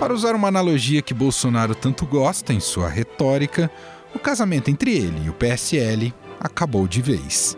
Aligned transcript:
Para 0.00 0.14
usar 0.14 0.34
uma 0.34 0.48
analogia 0.48 1.02
que 1.02 1.12
Bolsonaro 1.12 1.74
tanto 1.74 2.06
gosta 2.06 2.54
em 2.54 2.58
sua 2.58 2.88
retórica, 2.88 3.70
o 4.14 4.18
casamento 4.18 4.70
entre 4.70 4.96
ele 4.96 5.26
e 5.26 5.28
o 5.28 5.34
PSL 5.34 6.14
acabou 6.40 6.88
de 6.88 7.02
vez. 7.02 7.54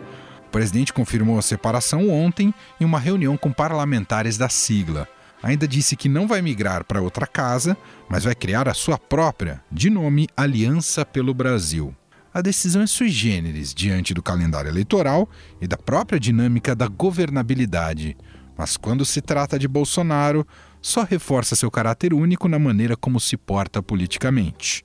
O 0.47 0.49
presidente 0.51 0.91
confirmou 0.91 1.39
a 1.39 1.41
separação 1.41 2.09
ontem 2.09 2.53
em 2.81 2.83
uma 2.83 2.99
reunião 2.99 3.37
com 3.37 3.49
parlamentares 3.49 4.37
da 4.37 4.49
sigla. 4.49 5.07
Ainda 5.41 5.65
disse 5.65 5.95
que 5.95 6.09
não 6.09 6.27
vai 6.27 6.41
migrar 6.41 6.83
para 6.83 7.01
outra 7.01 7.25
casa, 7.25 7.77
mas 8.09 8.25
vai 8.25 8.35
criar 8.35 8.67
a 8.67 8.73
sua 8.73 8.97
própria, 8.97 9.63
de 9.71 9.89
nome 9.89 10.27
Aliança 10.35 11.05
pelo 11.05 11.33
Brasil. 11.33 11.95
A 12.33 12.41
decisão 12.41 12.81
é 12.81 12.87
sui 12.87 13.07
generis 13.07 13.73
diante 13.73 14.13
do 14.13 14.21
calendário 14.21 14.69
eleitoral 14.69 15.29
e 15.61 15.67
da 15.67 15.77
própria 15.77 16.19
dinâmica 16.19 16.75
da 16.75 16.89
governabilidade. 16.89 18.17
Mas 18.57 18.75
quando 18.75 19.05
se 19.05 19.21
trata 19.21 19.57
de 19.57 19.67
Bolsonaro, 19.67 20.45
só 20.83 21.03
reforça 21.03 21.55
seu 21.55 21.71
caráter 21.71 22.13
único 22.13 22.49
na 22.49 22.59
maneira 22.59 22.97
como 22.97 23.17
se 23.17 23.37
porta 23.37 23.81
politicamente. 23.81 24.83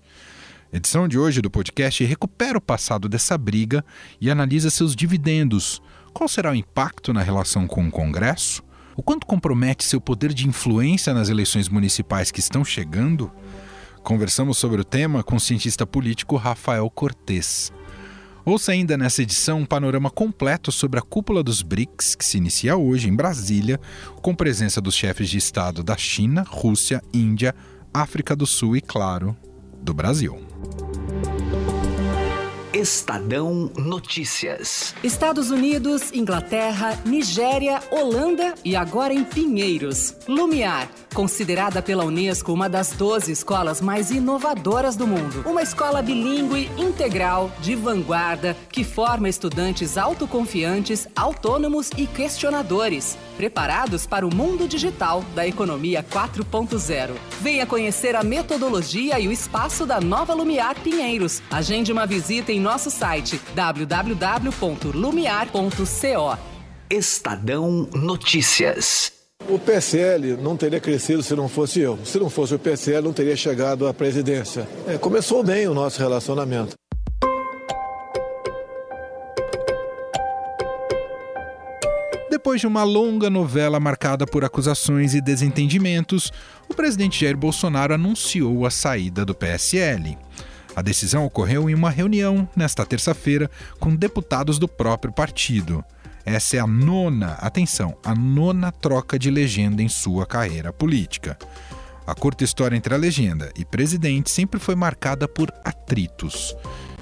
A 0.73 0.77
edição 0.77 1.09
de 1.09 1.19
hoje 1.19 1.43
do 1.43 1.51
podcast 1.51 2.05
recupera 2.05 2.57
o 2.57 2.61
passado 2.61 3.09
dessa 3.09 3.37
briga 3.37 3.85
e 4.21 4.31
analisa 4.31 4.71
seus 4.71 4.95
dividendos. 4.95 5.83
Qual 6.15 6.29
será 6.29 6.53
o 6.53 6.55
impacto 6.55 7.13
na 7.13 7.21
relação 7.21 7.67
com 7.67 7.87
o 7.87 7.91
Congresso? 7.91 8.63
O 8.95 9.03
quanto 9.03 9.27
compromete 9.27 9.85
seu 9.85 10.01
poder 10.01 10.33
de 10.33 10.47
influência 10.47 11.13
nas 11.13 11.29
eleições 11.29 11.69
municipais 11.69 12.31
que 12.31 12.41
estão 12.41 12.65
chegando? 12.65 13.31
Conversamos 14.05 14.57
sobre 14.57 14.81
o 14.81 14.85
tema 14.85 15.25
com 15.25 15.35
o 15.35 15.41
cientista 15.41 15.85
político 15.85 16.37
Rafael 16.37 16.89
Cortes. 16.91 17.73
Ouça 18.49 18.73
ainda 18.73 18.97
nessa 18.97 19.21
edição 19.21 19.61
um 19.61 19.67
panorama 19.67 20.09
completo 20.09 20.73
sobre 20.73 20.99
a 20.99 21.03
cúpula 21.03 21.43
dos 21.43 21.61
BRICS, 21.61 22.15
que 22.15 22.25
se 22.25 22.39
inicia 22.39 22.79
hoje 22.79 23.07
em 23.07 23.15
Brasília, 23.15 23.79
com 24.23 24.35
presença 24.35 24.81
dos 24.81 24.95
chefes 24.95 25.29
de 25.29 25.37
Estado 25.37 25.83
da 25.83 25.99
China, 25.99 26.47
Rússia, 26.49 27.03
Índia, 27.13 27.55
África 27.93 28.35
do 28.35 28.47
Sul 28.47 28.75
e, 28.75 28.81
claro, 28.81 29.37
do 29.83 29.93
Brasil. 29.93 30.41
Estadão 32.73 33.71
Notícias. 33.79 34.95
Estados 35.03 35.51
Unidos, 35.51 36.13
Inglaterra, 36.13 37.01
Nigéria, 37.05 37.81
Holanda 37.91 38.55
e 38.63 38.77
agora 38.77 39.15
em 39.15 39.25
Pinheiros. 39.25 40.15
Lumiar, 40.29 40.87
considerada 41.15 41.81
pela 41.81 42.05
Unesco 42.05 42.53
uma 42.53 42.69
das 42.69 42.93
12 42.93 43.33
escolas 43.33 43.81
mais 43.81 44.11
inovadoras 44.11 44.97
do 44.97 45.07
mundo. 45.07 45.43
Uma 45.47 45.63
escola 45.63 46.03
bilíngue, 46.03 46.71
integral, 46.77 47.51
de 47.61 47.75
vanguarda, 47.75 48.55
que 48.71 48.85
forma 48.85 49.31
estudantes 49.31 49.97
autoconfiantes, 49.97 51.09
autônomos 51.17 51.91
e 51.97 52.07
questionadores, 52.07 53.17
preparados 53.39 54.07
para 54.07 54.27
o 54.27 54.35
mundo 54.35 54.69
digital 54.69 55.25
da 55.35 55.47
economia 55.47 56.03
4.0. 56.03 57.15
Venha 57.41 57.65
conhecer 57.65 58.15
a 58.15 58.23
metodologia 58.23 59.19
e 59.19 59.27
o 59.27 59.33
espaço 59.33 59.87
da 59.87 60.01
nova 60.01 60.35
Lumiar 60.35 60.79
Pinheiros. 60.81 61.43
Agende 61.51 61.91
uma 61.91 62.07
visita 62.07 62.53
em 62.53 62.58
nosso 62.59 62.91
site 62.91 63.41
www.lumiar.co. 63.55 66.39
Estadão 66.91 67.89
Notícias. 67.95 69.13
O 69.49 69.59
PSL 69.59 70.37
não 70.37 70.57
teria 70.57 70.81
crescido 70.81 71.23
se 71.23 71.35
não 71.35 71.49
fosse 71.49 71.81
eu. 71.81 71.99
Se 72.05 72.19
não 72.19 72.29
fosse 72.29 72.55
o 72.55 72.59
PSL, 72.59 73.03
não 73.03 73.13
teria 73.13 73.37
chegado 73.37 73.87
à 73.87 73.95
presidência. 73.95 74.69
É, 74.87 74.99
começou 74.99 75.43
bem 75.43 75.69
o 75.69 75.75
nosso 75.75 75.99
relacionamento. 75.99 76.75
Depois 82.31 82.61
de 82.61 82.67
uma 82.67 82.85
longa 82.85 83.29
novela 83.29 83.81
marcada 83.81 84.27
por 84.27 84.45
acusações 84.45 85.15
e 85.15 85.21
desentendimentos, 85.21 86.33
o 86.69 86.75
presidente 86.75 87.21
Jair 87.21 87.37
Bolsonaro 87.37 87.95
anunciou 87.95 88.65
a 88.65 88.71
saída 88.71 89.25
do 89.25 89.35
PSL. 89.35 90.17
A 90.79 90.83
decisão 90.83 91.25
ocorreu 91.25 91.69
em 91.69 91.75
uma 91.75 91.91
reunião 91.91 92.49
nesta 92.55 92.87
terça-feira 92.87 93.51
com 93.81 93.97
deputados 93.97 94.61
do 94.61 94.69
próprio 94.69 95.13
partido. 95.13 95.85
Essa 96.25 96.59
é 96.59 96.61
a 96.61 96.69
nona, 96.69 97.33
atenção, 97.41 97.99
a 98.05 98.15
nona 98.15 98.71
troca 98.71 99.19
de 99.19 99.29
legenda 99.29 99.83
em 99.83 99.89
sua 99.89 100.25
carreira 100.25 100.73
política. 100.73 101.37
A 102.07 102.15
curta 102.15 102.45
história 102.45 102.77
entre 102.77 102.95
a 102.95 102.97
legenda 102.97 103.51
e 103.59 103.65
presidente 103.65 104.31
sempre 104.31 104.61
foi 104.61 104.77
marcada 104.77 105.27
por 105.27 105.53
atritos. 105.65 106.57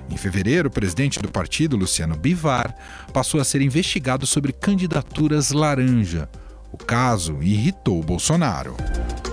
Em 0.09 0.17
fevereiro, 0.17 0.69
o 0.69 0.73
presidente 0.73 1.21
do 1.21 1.29
partido, 1.29 1.77
Luciano 1.77 2.17
Bivar, 2.17 2.75
passou 3.13 3.43
a 3.43 3.45
ser 3.45 3.61
investigado 3.61 4.27
sobre 4.27 4.55
candidaturas 4.55 5.51
laranja. 5.51 6.31
O 6.73 6.79
caso 6.79 7.43
irritou 7.43 8.03
Bolsonaro. 8.03 8.75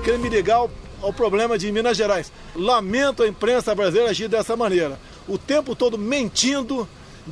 Crime 0.03 0.27
legal 0.27 0.69
ao 1.03 1.13
problema 1.13 1.57
de 1.57 1.71
Minas 1.71 1.97
Gerais. 1.97 2.31
Lamento 2.55 3.21
a 3.21 3.27
imprensa 3.27 3.75
brasileira 3.75 4.09
agir 4.09 4.29
dessa 4.29 4.55
maneira. 4.55 4.97
O 5.27 5.37
tempo 5.37 5.75
todo 5.75 5.97
mentindo, 5.97 6.87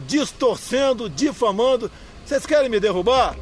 distorcendo, 0.06 1.10
difamando. 1.10 1.90
Vocês 2.26 2.46
querem 2.46 2.70
me 2.70 2.80
derrubar? 2.80 3.36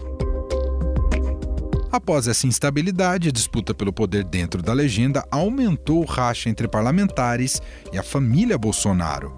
Após 1.91 2.27
essa 2.27 2.45
instabilidade, 2.45 3.29
a 3.29 3.31
disputa 3.31 3.73
pelo 3.73 3.91
poder 3.91 4.23
dentro 4.23 4.61
da 4.61 4.73
legenda 4.73 5.25
aumentou 5.31 6.01
o 6.01 6.05
racha 6.05 6.47
entre 6.47 6.67
parlamentares 6.67 7.59
e 7.91 7.97
a 7.97 8.03
família 8.03 8.59
Bolsonaro. 8.59 9.35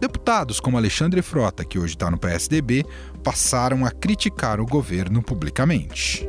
Deputados 0.00 0.60
como 0.60 0.76
Alexandre 0.76 1.20
Frota, 1.22 1.64
que 1.64 1.76
hoje 1.76 1.94
está 1.94 2.08
no 2.08 2.16
PSDB, 2.16 2.86
passaram 3.18 3.84
a 3.84 3.90
criticar 3.90 4.60
o 4.60 4.66
governo 4.66 5.22
publicamente. 5.22 6.26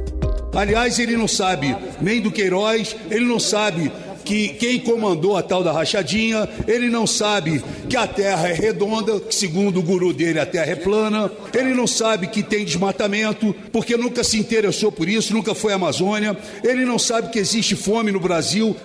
Aliás, 0.53 0.99
ele 0.99 1.15
não 1.15 1.27
sabe 1.27 1.75
nem 2.01 2.19
do 2.19 2.31
Queiroz, 2.31 2.95
ele 3.09 3.25
não 3.25 3.39
sabe 3.39 3.91
que 4.25 4.49
quem 4.49 4.79
comandou 4.79 5.37
a 5.37 5.41
tal 5.41 5.63
da 5.63 5.71
rachadinha, 5.71 6.47
ele 6.67 6.89
não 6.89 7.07
sabe 7.07 7.63
que 7.89 7.97
a 7.97 8.05
terra 8.05 8.47
é 8.47 8.53
redonda, 8.53 9.19
que 9.19 9.33
segundo 9.33 9.79
o 9.79 9.83
guru 9.83 10.13
dele 10.13 10.39
a 10.39 10.45
terra 10.45 10.71
é 10.71 10.75
plana, 10.75 11.31
ele 11.53 11.73
não 11.73 11.87
sabe 11.87 12.27
que 12.27 12.43
tem 12.43 12.65
desmatamento, 12.65 13.55
porque 13.71 13.97
nunca 13.97 14.23
se 14.23 14.37
interessou 14.37 14.91
por 14.91 15.09
isso, 15.09 15.33
nunca 15.33 15.55
foi 15.55 15.73
Amazônia, 15.73 16.37
ele 16.63 16.85
não 16.85 16.99
sabe 16.99 17.29
que 17.29 17.39
existe 17.39 17.75
fome 17.75 18.11
no 18.11 18.19
Brasil. 18.19 18.75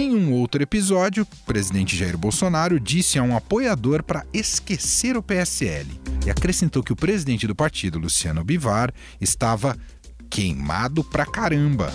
Em 0.00 0.16
um 0.16 0.32
outro 0.32 0.62
episódio, 0.62 1.24
o 1.24 1.44
presidente 1.44 1.94
Jair 1.94 2.16
Bolsonaro 2.16 2.80
disse 2.80 3.18
a 3.18 3.22
um 3.22 3.36
apoiador 3.36 4.02
para 4.02 4.24
esquecer 4.32 5.14
o 5.14 5.22
PSL 5.22 6.00
e 6.24 6.30
acrescentou 6.30 6.82
que 6.82 6.90
o 6.90 6.96
presidente 6.96 7.46
do 7.46 7.54
partido, 7.54 7.98
Luciano 7.98 8.42
Bivar, 8.42 8.94
estava 9.20 9.76
queimado 10.30 11.04
pra 11.04 11.26
caramba. 11.26 11.92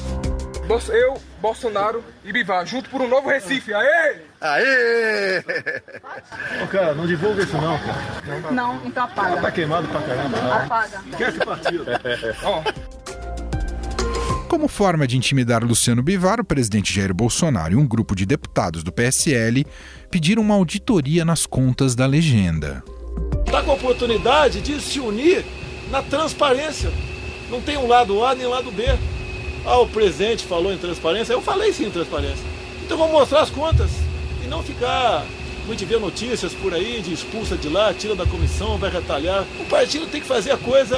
Eu, 0.89 1.19
Bolsonaro 1.41 2.03
e 2.23 2.31
Bivar, 2.31 2.63
junto 2.67 2.91
por 2.91 3.01
um 3.01 3.07
novo 3.07 3.27
Recife. 3.27 3.73
Aê! 3.73 4.21
Aê! 4.39 5.39
Ô, 6.63 6.67
cara, 6.67 6.93
não 6.93 7.07
divulga 7.07 7.41
isso 7.41 7.57
não, 7.57 7.79
cara. 7.79 8.51
Não, 8.51 8.85
então 8.85 9.03
apaga. 9.03 9.41
Tá 9.41 9.51
queimado 9.51 9.87
pra 9.87 10.01
caramba. 10.03 10.55
Apaga. 10.57 11.03
Esquece 11.09 11.37
o 11.39 11.45
partido. 11.45 11.85
Ó, 12.43 12.63
Como 14.55 14.69
forma 14.69 15.05
de 15.05 15.17
intimidar 15.17 15.65
Luciano 15.65 16.01
Bivar, 16.01 16.39
o 16.39 16.45
presidente 16.45 16.93
Jair 16.93 17.13
Bolsonaro 17.13 17.73
e 17.73 17.75
um 17.75 17.85
grupo 17.85 18.15
de 18.15 18.25
deputados 18.25 18.83
do 18.83 18.91
PSL 18.91 19.65
pediram 20.09 20.41
uma 20.41 20.55
auditoria 20.55 21.25
nas 21.25 21.45
contas 21.45 21.93
da 21.93 22.05
legenda. 22.05 22.81
Tá 23.51 23.61
com 23.61 23.71
a 23.71 23.73
oportunidade 23.73 24.61
de 24.61 24.79
se 24.79 25.01
unir 25.01 25.43
na 25.91 26.01
transparência. 26.01 26.89
Não 27.51 27.59
tem 27.59 27.75
um 27.75 27.85
lado 27.85 28.23
A 28.23 28.33
nem 28.33 28.47
um 28.47 28.49
lado 28.49 28.71
B. 28.71 28.85
Ah, 29.65 29.79
o 29.79 29.89
presidente 29.89 30.45
falou 30.45 30.71
em 30.71 30.77
transparência. 30.77 31.33
Eu 31.33 31.41
falei 31.41 31.73
sim 31.73 31.87
em 31.87 31.91
transparência. 31.91 32.45
Então 32.81 32.97
vamos 32.97 33.11
mostrar 33.11 33.41
as 33.41 33.49
contas 33.49 33.91
e 34.41 34.47
não 34.47 34.63
ficar. 34.63 35.25
A 35.67 35.71
gente 35.71 35.85
vê 35.85 35.97
notícias 35.97 36.53
por 36.53 36.73
aí 36.73 37.01
de 37.01 37.11
expulsa 37.13 37.57
de 37.57 37.67
lá, 37.67 37.93
tira 37.93 38.15
da 38.15 38.25
comissão, 38.25 38.77
vai 38.77 38.89
retalhar. 38.91 39.43
O 39.59 39.65
partido 39.65 40.05
tem 40.07 40.21
que 40.21 40.27
fazer 40.27 40.51
a 40.51 40.57
coisa 40.57 40.95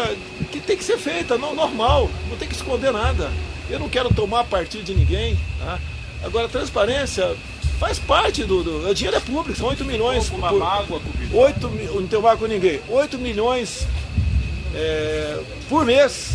que 0.52 0.60
tem 0.60 0.76
que 0.78 0.84
ser 0.84 0.98
feita, 0.98 1.38
não 1.38 1.56
normal, 1.56 2.10
não 2.30 2.38
tem 2.38 2.48
que 2.48 2.54
esconder 2.56 2.92
nada. 2.92 3.32
Eu 3.70 3.80
não 3.80 3.88
quero 3.90 4.14
tomar 4.14 4.44
partido 4.44 4.84
de 4.84 4.94
ninguém. 4.94 5.38
Tá? 5.60 5.80
Agora, 6.24 6.50
transparência 6.50 7.36
faz 7.80 7.98
parte 7.98 8.44
do, 8.44 8.62
do. 8.64 8.90
O 8.90 8.94
dinheiro 8.94 9.16
é 9.18 9.20
público, 9.22 9.58
são 9.58 9.68
8 9.68 9.86
milhões. 9.86 10.30
uma 10.30 10.50
por- 10.50 10.60
mágoa 10.60 11.00
com 11.00 11.10
o 11.10 11.14
Bivar. 11.14 11.42
8 11.46 11.70
mi- 11.70 11.84
não 11.86 12.08
tem 12.08 12.20
mágoa 12.22 12.38
com 12.38 12.46
ninguém. 12.48 12.82
8 12.90 13.18
milhões 13.18 13.88
é, 14.76 15.42
por 15.70 15.86
mês. 15.86 16.32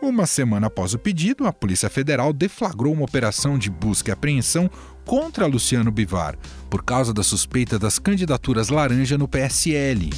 Uma 0.00 0.24
semana 0.26 0.68
após 0.68 0.94
o 0.94 0.98
pedido, 0.98 1.46
a 1.46 1.52
Polícia 1.52 1.90
Federal 1.90 2.32
deflagrou 2.32 2.92
uma 2.92 3.04
operação 3.04 3.58
de 3.58 3.68
busca 3.68 4.10
e 4.10 4.12
apreensão 4.12 4.70
contra 5.06 5.46
Luciano 5.46 5.90
Bivar, 5.90 6.36
por 6.68 6.82
causa 6.82 7.14
da 7.14 7.22
suspeita 7.22 7.78
das 7.78 7.98
candidaturas 7.98 8.68
laranja 8.68 9.16
no 9.16 9.28
PSL. 9.28 10.10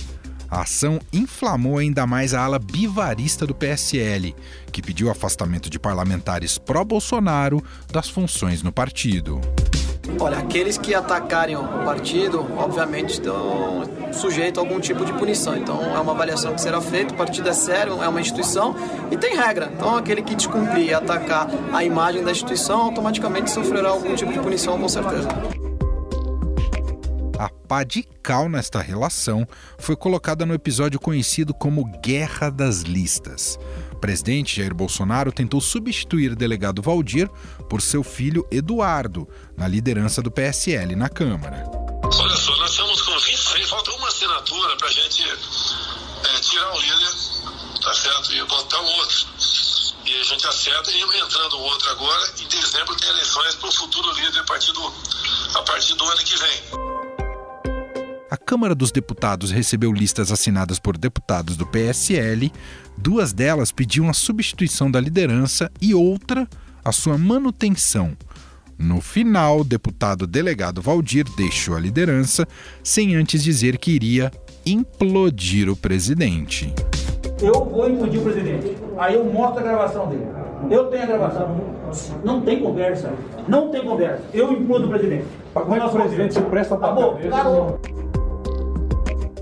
A 0.51 0.63
ação 0.63 0.99
inflamou 1.13 1.77
ainda 1.77 2.07
mais 2.07 2.33
a 2.33 2.43
ala 2.43 2.59
bivarista 2.59 3.47
do 3.47 3.55
PSL, 3.55 4.35
que 4.73 4.81
pediu 4.81 5.11
afastamento 5.11 5.69
de 5.69 5.79
parlamentares 5.79 6.57
pró-Bolsonaro 6.57 7.63
das 7.93 8.09
funções 8.09 8.63
no 8.63 8.73
partido. 8.73 9.43
Olha, 10.19 10.39
aqueles 10.39 10.79
que 10.79 10.95
atacarem 10.95 11.55
o 11.55 11.63
partido, 11.85 12.41
obviamente, 12.57 13.11
estão, 13.11 13.83
sujeito 14.17 14.59
a 14.59 14.63
algum 14.63 14.81
tipo 14.81 15.05
de 15.05 15.13
punição. 15.13 15.57
Então 15.57 15.83
é 15.83 15.99
uma 15.99 16.13
avaliação 16.13 16.55
que 16.55 16.61
será 16.61 16.81
feita, 16.81 17.15
o 17.15 17.17
partido 17.17 17.49
é 17.49 17.53
sério, 17.53 18.03
é 18.03 18.09
uma 18.09 18.21
instituição 18.21 18.75
e 19.11 19.17
tem 19.17 19.37
regra. 19.37 19.71
Então 19.75 19.97
aquele 19.97 20.23
que 20.23 20.35
descumprir 20.35 20.87
e 20.87 20.95
atacar 20.95 21.49
a 21.73 21.85
imagem 21.85 22.23
da 22.25 22.31
instituição 22.31 22.83
automaticamente 22.83 23.51
sofrerá 23.51 23.91
algum 23.91 24.15
tipo 24.15 24.33
de 24.33 24.39
punição, 24.39 24.79
com 24.79 24.89
certeza. 24.89 25.29
A 27.39 27.49
pá 27.69 27.85
de 27.85 28.03
cal 28.21 28.49
nesta 28.49 28.81
relação 28.81 29.47
foi 29.79 29.95
colocada 29.95 30.45
no 30.45 30.55
episódio 30.55 30.99
conhecido 30.99 31.55
como 31.55 31.85
Guerra 32.03 32.51
das 32.51 32.81
Listas. 32.81 33.57
O 33.93 33.97
presidente 33.97 34.57
Jair 34.57 34.75
Bolsonaro 34.75 35.31
tentou 35.31 35.61
substituir 35.61 36.33
o 36.33 36.37
delegado 36.37 36.83
Valdir 36.83 37.29
por 37.69 37.81
seu 37.81 38.03
filho 38.03 38.47
Eduardo, 38.51 39.29
na 39.57 39.69
liderança 39.69 40.21
do 40.21 40.31
PSL 40.31 40.97
na 40.97 41.09
Câmara. 41.09 41.65
Olha 42.05 42.37
só, 42.37 42.58
tirar 46.59 46.75
o 46.75 46.81
líder, 46.81 47.15
tá 47.83 47.95
certo? 47.95 48.33
E 48.33 48.45
botar 48.47 48.81
o 48.81 48.85
outro. 48.85 49.27
E 50.05 50.15
a 50.21 50.23
gente 50.25 50.47
acerta 50.47 50.91
e 50.91 51.03
entrando 51.21 51.59
outro 51.59 51.91
agora, 51.91 52.33
em 52.41 52.49
dezembro 52.49 52.97
tem 52.97 53.09
eleições 53.11 53.55
para 53.55 53.69
o 53.69 53.73
futuro 53.73 54.13
líder 54.13 54.41
a 54.41 54.45
partir, 54.45 54.73
do, 54.73 54.93
a 55.55 55.63
partir 55.63 55.95
do 55.95 56.05
ano 56.05 56.19
que 56.19 56.37
vem. 56.37 56.63
A 58.31 58.37
Câmara 58.37 58.75
dos 58.75 58.91
Deputados 58.91 59.51
recebeu 59.51 59.93
listas 59.93 60.33
assinadas 60.33 60.79
por 60.79 60.97
deputados 60.99 61.57
do 61.57 61.67
PSL, 61.67 62.53
duas 62.97 63.33
delas 63.33 63.71
pediam 63.71 64.09
a 64.09 64.15
substituição 64.15 64.91
da 64.91 65.01
liderança 65.01 65.71
e 65.81 65.95
outra 65.95 66.49
a 66.85 66.93
sua 66.93 67.17
manutenção. 67.17 68.17
No 68.79 69.01
final, 69.01 69.65
deputado 69.65 70.27
delegado 70.27 70.81
Valdir 70.81 71.25
deixou 71.37 71.77
a 71.77 71.81
liderança 71.81 72.47
sem 72.83 73.15
antes 73.17 73.43
dizer 73.43 73.77
que 73.77 73.91
iria 73.91 74.31
implodir 74.73 75.69
o 75.69 75.77
presidente. 75.77 76.73
Eu 77.41 77.65
vou 77.65 77.89
implodir 77.89 78.21
o 78.21 78.25
presidente. 78.25 78.77
Aí 78.97 79.15
eu 79.15 79.25
mostro 79.25 79.61
a 79.61 79.63
gravação 79.63 80.09
dele. 80.09 80.27
Eu 80.71 80.87
tenho 80.87 81.03
a 81.05 81.07
gravação. 81.07 81.61
Não 82.25 82.41
tem 82.41 82.61
conversa. 82.61 83.13
Não 83.47 83.71
tem 83.71 83.83
conversa. 83.85 84.23
Eu 84.35 84.53
implodo 84.53 84.87
o 84.87 84.91
presidente. 84.91 85.25
Como 85.55 85.75
é 85.75 85.81
que 85.81 85.87
o 85.87 85.91
presidente 85.91 86.35
se 86.35 86.43
presta 86.43 86.77
para 86.77 86.89
Acabou. 86.89 87.19
Parou 87.31 87.81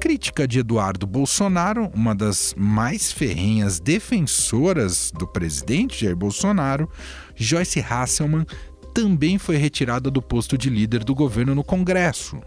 crítica 0.06 0.46
de 0.46 0.60
Eduardo 0.60 1.04
Bolsonaro, 1.04 1.90
uma 1.92 2.14
das 2.14 2.54
mais 2.56 3.10
ferrenhas 3.10 3.80
defensoras 3.80 5.10
do 5.10 5.26
presidente 5.26 6.04
Jair 6.04 6.14
Bolsonaro, 6.14 6.88
Joyce 7.34 7.80
Hasselman 7.80 8.46
também 8.94 9.36
foi 9.36 9.56
retirada 9.56 10.08
do 10.08 10.22
posto 10.22 10.56
de 10.56 10.70
líder 10.70 11.02
do 11.02 11.12
governo 11.12 11.56
no 11.56 11.64
Congresso. 11.64 12.38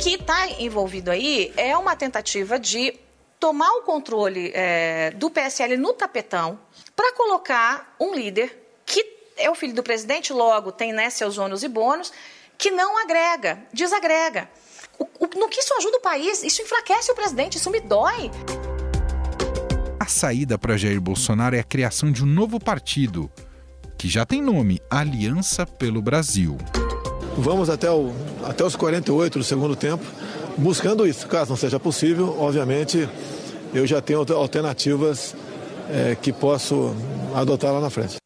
Que 0.00 0.14
está 0.14 0.48
envolvido 0.60 1.10
aí 1.10 1.52
é 1.56 1.76
uma 1.76 1.96
tentativa 1.96 2.58
de 2.58 2.98
tomar 3.38 3.70
o 3.72 3.82
controle 3.82 4.50
é, 4.54 5.10
do 5.12 5.30
PSL 5.30 5.76
no 5.76 5.92
tapetão 5.92 6.58
para 6.96 7.12
colocar 7.14 7.94
um 8.00 8.14
líder 8.14 8.58
que 8.86 9.04
é 9.36 9.50
o 9.50 9.54
filho 9.54 9.74
do 9.74 9.82
presidente, 9.82 10.32
logo 10.32 10.72
tem 10.72 10.92
né, 10.92 11.10
seus 11.10 11.38
ônus 11.38 11.62
e 11.62 11.68
bônus, 11.68 12.12
que 12.56 12.70
não 12.70 12.96
agrega, 12.98 13.58
desagrega. 13.72 14.48
O, 14.98 15.04
o, 15.04 15.38
no 15.38 15.48
que 15.48 15.60
isso 15.60 15.74
ajuda 15.74 15.98
o 15.98 16.00
país? 16.00 16.42
Isso 16.42 16.62
enfraquece 16.62 17.10
o 17.10 17.14
presidente, 17.14 17.58
isso 17.58 17.70
me 17.70 17.80
dói. 17.80 18.30
A 19.98 20.06
saída 20.06 20.58
para 20.58 20.76
Jair 20.76 21.00
Bolsonaro 21.00 21.56
é 21.56 21.60
a 21.60 21.64
criação 21.64 22.12
de 22.12 22.22
um 22.22 22.26
novo 22.26 22.60
partido, 22.60 23.30
que 23.98 24.08
já 24.08 24.24
tem 24.24 24.40
nome: 24.40 24.80
Aliança 24.90 25.66
pelo 25.66 26.00
Brasil. 26.00 26.56
Vamos 27.36 27.68
até, 27.68 27.90
o, 27.90 28.12
até 28.44 28.64
os 28.64 28.76
48 28.76 29.38
do 29.38 29.44
segundo 29.44 29.74
tempo, 29.74 30.04
buscando 30.56 31.06
isso. 31.06 31.26
Caso 31.26 31.50
não 31.50 31.56
seja 31.56 31.80
possível, 31.80 32.36
obviamente, 32.38 33.08
eu 33.72 33.86
já 33.86 34.00
tenho 34.00 34.24
alternativas 34.34 35.34
é, 35.90 36.14
que 36.14 36.32
posso 36.32 36.94
adotar 37.34 37.72
lá 37.72 37.80
na 37.80 37.90
frente. 37.90 38.16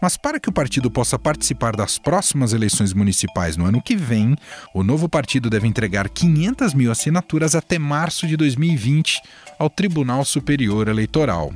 Mas 0.00 0.16
para 0.16 0.38
que 0.38 0.48
o 0.48 0.52
partido 0.52 0.90
possa 0.90 1.18
participar 1.18 1.74
das 1.74 1.98
próximas 1.98 2.52
eleições 2.52 2.92
municipais 2.94 3.56
no 3.56 3.66
ano 3.66 3.82
que 3.82 3.96
vem, 3.96 4.36
o 4.72 4.84
novo 4.84 5.08
partido 5.08 5.50
deve 5.50 5.66
entregar 5.66 6.08
500 6.08 6.72
mil 6.72 6.90
assinaturas 6.90 7.54
até 7.56 7.78
março 7.78 8.26
de 8.26 8.36
2020 8.36 9.20
ao 9.58 9.68
Tribunal 9.68 10.24
Superior 10.24 10.88
Eleitoral. 10.88 11.52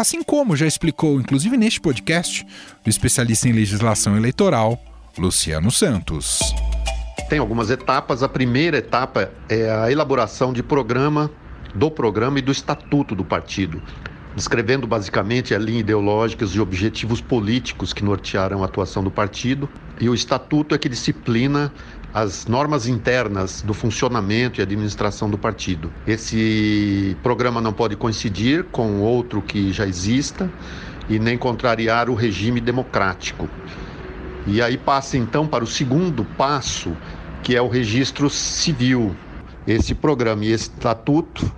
Assim 0.00 0.22
como 0.22 0.56
já 0.56 0.66
explicou, 0.66 1.20
inclusive 1.20 1.58
neste 1.58 1.78
podcast, 1.78 2.46
o 2.86 2.88
especialista 2.88 3.50
em 3.50 3.52
legislação 3.52 4.16
eleitoral, 4.16 4.82
Luciano 5.18 5.70
Santos. 5.70 6.38
Tem 7.28 7.38
algumas 7.38 7.68
etapas. 7.68 8.22
A 8.22 8.28
primeira 8.28 8.78
etapa 8.78 9.30
é 9.46 9.70
a 9.70 9.92
elaboração 9.92 10.54
de 10.54 10.62
programa, 10.62 11.30
do 11.74 11.90
programa 11.90 12.38
e 12.38 12.42
do 12.42 12.50
estatuto 12.50 13.14
do 13.14 13.26
partido 13.26 13.82
descrevendo 14.34 14.86
basicamente 14.86 15.54
a 15.54 15.58
linha 15.58 15.80
ideológica 15.80 16.44
e 16.44 16.60
objetivos 16.60 17.20
políticos 17.20 17.92
que 17.92 18.04
nortearam 18.04 18.62
a 18.62 18.66
atuação 18.66 19.02
do 19.02 19.10
partido, 19.10 19.68
e 20.00 20.08
o 20.08 20.14
estatuto 20.14 20.74
é 20.74 20.78
que 20.78 20.88
disciplina 20.88 21.72
as 22.12 22.46
normas 22.46 22.86
internas 22.86 23.62
do 23.62 23.72
funcionamento 23.72 24.60
e 24.60 24.62
administração 24.62 25.30
do 25.30 25.38
partido. 25.38 25.92
Esse 26.06 27.16
programa 27.22 27.60
não 27.60 27.72
pode 27.72 27.96
coincidir 27.96 28.64
com 28.64 29.00
outro 29.00 29.40
que 29.40 29.72
já 29.72 29.86
exista 29.86 30.50
e 31.08 31.18
nem 31.18 31.38
contrariar 31.38 32.10
o 32.10 32.14
regime 32.14 32.60
democrático. 32.60 33.48
E 34.46 34.60
aí 34.60 34.76
passa 34.76 35.16
então 35.16 35.46
para 35.46 35.62
o 35.62 35.66
segundo 35.66 36.24
passo, 36.24 36.96
que 37.42 37.54
é 37.54 37.62
o 37.62 37.68
registro 37.68 38.28
civil. 38.28 39.14
Esse 39.66 39.94
programa 39.94 40.44
e 40.44 40.52
esse 40.52 40.70
estatuto 40.70 41.50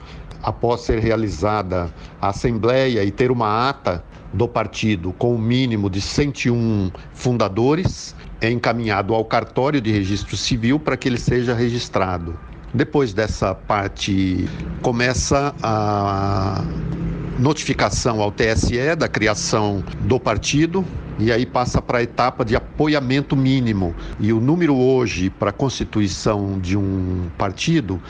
após 0.43 0.83
ser 0.83 0.99
realizada 0.99 1.93
a 2.21 2.29
assembleia 2.29 3.05
e 3.05 3.11
ter 3.11 3.31
uma 3.31 3.69
ata 3.69 4.05
do 4.33 4.49
partido 4.49 5.13
com 5.13 5.33
o 5.33 5.35
um 5.35 5.39
mínimo 5.39 5.91
de 5.91 6.01
101 6.01 6.91
fundadores, 7.13 8.15
é 8.41 8.51
encaminhado 8.51 9.15
ao 9.15 9.25
cartório 9.25 9.81
de 9.81 9.91
registro 9.93 10.37
civil 10.37 10.79
para 10.79 10.97
que 10.97 11.09
ele 11.09 11.19
seja 11.19 11.55
registrado. 11.55 12.39
Depois 12.75 13.13
dessa 13.13 13.55
parte, 13.55 14.49
começa 14.81 15.55
a 15.63 16.65
notificação 17.39 18.23
ao 18.23 18.33
TSE 18.33 18.97
da 18.97 19.09
criação 19.09 19.85
do 20.01 20.19
partido 20.19 20.85
e 21.19 21.31
aí 21.31 21.45
passa 21.45 21.83
para 21.83 21.99
a 21.99 22.03
etapa 22.03 22.45
de 22.45 22.57
apoiamento 22.57 23.37
mínimo. 23.37 23.95
E 24.19 24.33
o 24.33 24.41
número 24.41 24.77
hoje 24.77 25.29
para 25.29 25.51
a 25.51 25.53
constituição 25.53 26.59
de 26.59 26.77
um 26.77 27.29
partido 27.37 28.01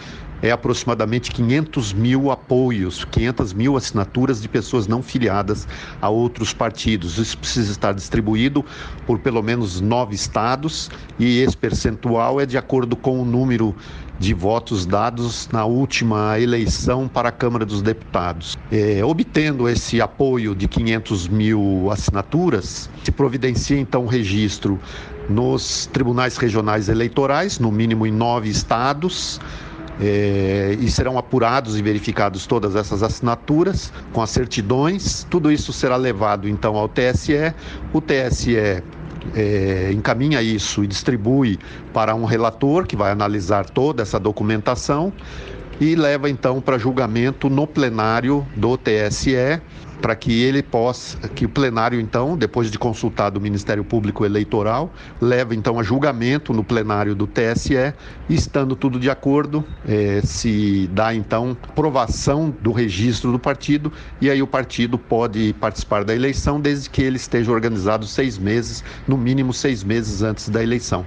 é 0.42 0.50
aproximadamente 0.50 1.30
500 1.30 1.92
mil 1.92 2.30
apoios, 2.30 3.04
500 3.04 3.52
mil 3.52 3.76
assinaturas 3.76 4.42
de 4.42 4.49
pessoas 4.49 4.88
não 4.88 5.02
filiadas 5.02 5.68
a 6.00 6.08
outros 6.08 6.52
partidos. 6.52 7.16
Isso 7.16 7.38
precisa 7.38 7.70
estar 7.70 7.92
distribuído 7.92 8.64
por 9.06 9.20
pelo 9.20 9.42
menos 9.42 9.80
nove 9.80 10.14
estados 10.16 10.90
e 11.18 11.40
esse 11.40 11.56
percentual 11.56 12.40
é 12.40 12.46
de 12.46 12.58
acordo 12.58 12.96
com 12.96 13.20
o 13.20 13.25
número 13.25 13.75
de 14.18 14.34
votos 14.34 14.87
dados 14.87 15.49
na 15.52 15.64
última 15.64 16.38
eleição 16.38 17.08
para 17.08 17.28
a 17.28 17.32
Câmara 17.32 17.64
dos 17.64 17.82
Deputados. 17.82 18.56
É, 18.70 19.04
obtendo 19.04 19.68
esse 19.68 20.00
apoio 20.00 20.54
de 20.54 20.68
500 20.68 21.28
mil 21.28 21.90
assinaturas, 21.90 22.90
se 23.02 23.11
providencia 23.11 23.78
então 23.78 24.04
o 24.04 24.06
registro 24.06 24.78
nos 25.28 25.87
tribunais 25.87 26.37
regionais 26.37 26.88
eleitorais, 26.88 27.58
no 27.58 27.70
mínimo 27.70 28.06
em 28.06 28.12
nove 28.12 28.49
estados 28.49 29.40
é, 30.00 30.76
e 30.80 30.90
serão 30.90 31.18
apurados 31.18 31.78
e 31.78 31.82
verificados 31.82 32.46
todas 32.46 32.76
essas 32.76 33.02
assinaturas 33.02 33.92
com 34.12 34.22
as 34.22 34.30
certidões. 34.30 35.26
Tudo 35.28 35.50
isso 35.50 35.72
será 35.72 35.96
levado 35.96 36.49
então 36.49 36.76
ao 36.76 36.88
TSE. 36.88 37.54
O 37.92 38.00
TSE 38.00 38.56
é, 39.34 39.92
encaminha 39.92 40.42
isso 40.42 40.82
e 40.82 40.87
distribui 40.87 41.58
para 41.92 42.14
um 42.14 42.25
relator 42.25 42.87
que 42.87 42.96
vai 42.96 43.11
analisar 43.11 43.68
toda 43.68 44.02
essa 44.02 44.18
documentação 44.18 45.12
e 45.80 45.94
leva 45.94 46.28
então 46.30 46.61
para 46.61 46.78
julgamento 46.78 47.49
no 47.49 47.66
plenário 47.66 48.46
do 48.56 48.76
TSE 48.76 49.61
para 50.02 50.16
que 50.16 50.42
ele 50.42 50.64
possa, 50.64 51.16
que 51.28 51.47
o 51.47 51.49
plenário 51.49 52.00
então, 52.00 52.37
depois 52.37 52.71
de 52.71 52.78
consultado 52.78 53.38
o 53.38 53.40
Ministério 53.40 53.85
Público 53.85 54.25
Eleitoral, 54.25 54.92
leva 55.21 55.54
então 55.54 55.78
a 55.78 55.82
julgamento 55.85 56.52
no 56.52 56.64
plenário 56.64 57.14
do 57.14 57.26
TSE, 57.26 57.94
estando 58.28 58.75
tudo 58.75 58.99
de 58.99 59.09
acordo, 59.09 59.64
é, 59.87 60.21
se 60.23 60.90
dá 60.92 61.14
então 61.14 61.56
aprovação 61.62 62.52
do 62.61 62.73
registro 62.73 63.30
do 63.30 63.38
partido 63.38 63.92
e 64.21 64.28
aí 64.28 64.42
o 64.42 64.47
partido 64.47 64.99
pode 64.99 65.54
participar 65.61 66.04
da 66.04 66.14
eleição 66.14 66.61
desde 66.61 66.90
que 66.90 67.00
ele 67.00 67.16
esteja 67.16 67.52
organizado 67.52 68.04
seis 68.04 68.37
meses, 68.37 68.82
no 69.06 69.16
mínimo 69.16 69.54
seis 69.54 69.85
meses 69.85 70.21
antes 70.21 70.49
da 70.49 70.61
eleição. 70.62 71.06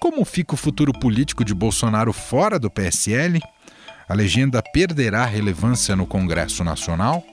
Como 0.00 0.24
fica 0.24 0.54
o 0.54 0.56
futuro 0.56 0.92
político 0.92 1.44
de 1.44 1.52
Bolsonaro 1.52 2.12
fora 2.12 2.58
do 2.60 2.70
PSL? 2.70 3.40
A 4.08 4.14
legenda 4.14 4.62
perderá 4.62 5.24
relevância 5.24 5.96
no 5.96 6.06
Congresso 6.06 6.62
Nacional? 6.62 7.24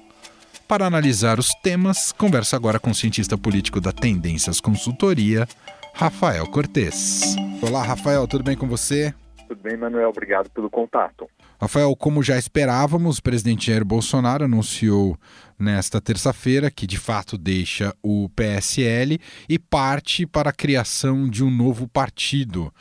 Para 0.67 0.87
analisar 0.87 1.37
os 1.37 1.53
temas, 1.61 2.11
conversa 2.11 2.55
agora 2.55 2.79
com 2.79 2.89
o 2.89 2.95
cientista 2.95 3.37
político 3.37 3.79
da 3.79 3.91
Tendências 3.91 4.59
Consultoria, 4.59 5.47
Rafael 5.93 6.47
Cortes. 6.47 7.35
Olá, 7.61 7.83
Rafael, 7.83 8.27
tudo 8.27 8.43
bem 8.43 8.57
com 8.57 8.67
você? 8.67 9.13
Tudo 9.47 9.61
bem, 9.61 9.77
Manuel. 9.77 10.09
Obrigado 10.09 10.49
pelo 10.49 10.67
contato. 10.67 11.29
Rafael, 11.61 11.95
como 11.95 12.23
já 12.23 12.39
esperávamos, 12.39 13.19
o 13.19 13.23
presidente 13.23 13.67
Jair 13.67 13.85
Bolsonaro 13.85 14.45
anunciou 14.45 15.15
nesta 15.59 16.01
terça-feira 16.01 16.71
que 16.71 16.87
de 16.87 16.97
fato 16.97 17.37
deixa 17.37 17.95
o 18.01 18.29
PSL 18.29 19.19
e 19.47 19.59
parte 19.59 20.25
para 20.25 20.49
a 20.49 20.53
criação 20.53 21.29
de 21.29 21.43
um 21.43 21.51
novo 21.51 21.87
partido. 21.87 22.73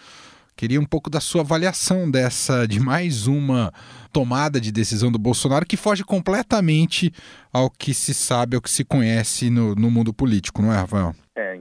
Queria 0.57 0.81
um 0.81 0.87
pouco 0.87 1.11
da 1.11 1.21
sua 1.21 1.43
avaliação 1.43 2.11
dessa, 2.11 2.67
de 2.67 2.79
mais 2.79 3.27
uma 3.27 3.73
tomada 4.13 4.61
de 4.61 4.71
decisão 4.71 5.11
do 5.11 5.19
Bolsonaro 5.19 5.67
que 5.67 5.77
foge 5.77 6.05
completamente 6.05 7.11
ao 7.53 7.71
que 7.71 7.95
se 7.95 8.15
sabe, 8.15 8.57
ao 8.57 8.63
que 8.63 8.71
se 8.71 8.85
conhece 8.85 9.51
no, 9.51 9.75
no 9.75 9.91
mundo 9.91 10.13
político, 10.13 10.63
não 10.63 10.73
é, 10.73 10.77
Rafael? 10.77 11.13
É, 11.35 11.59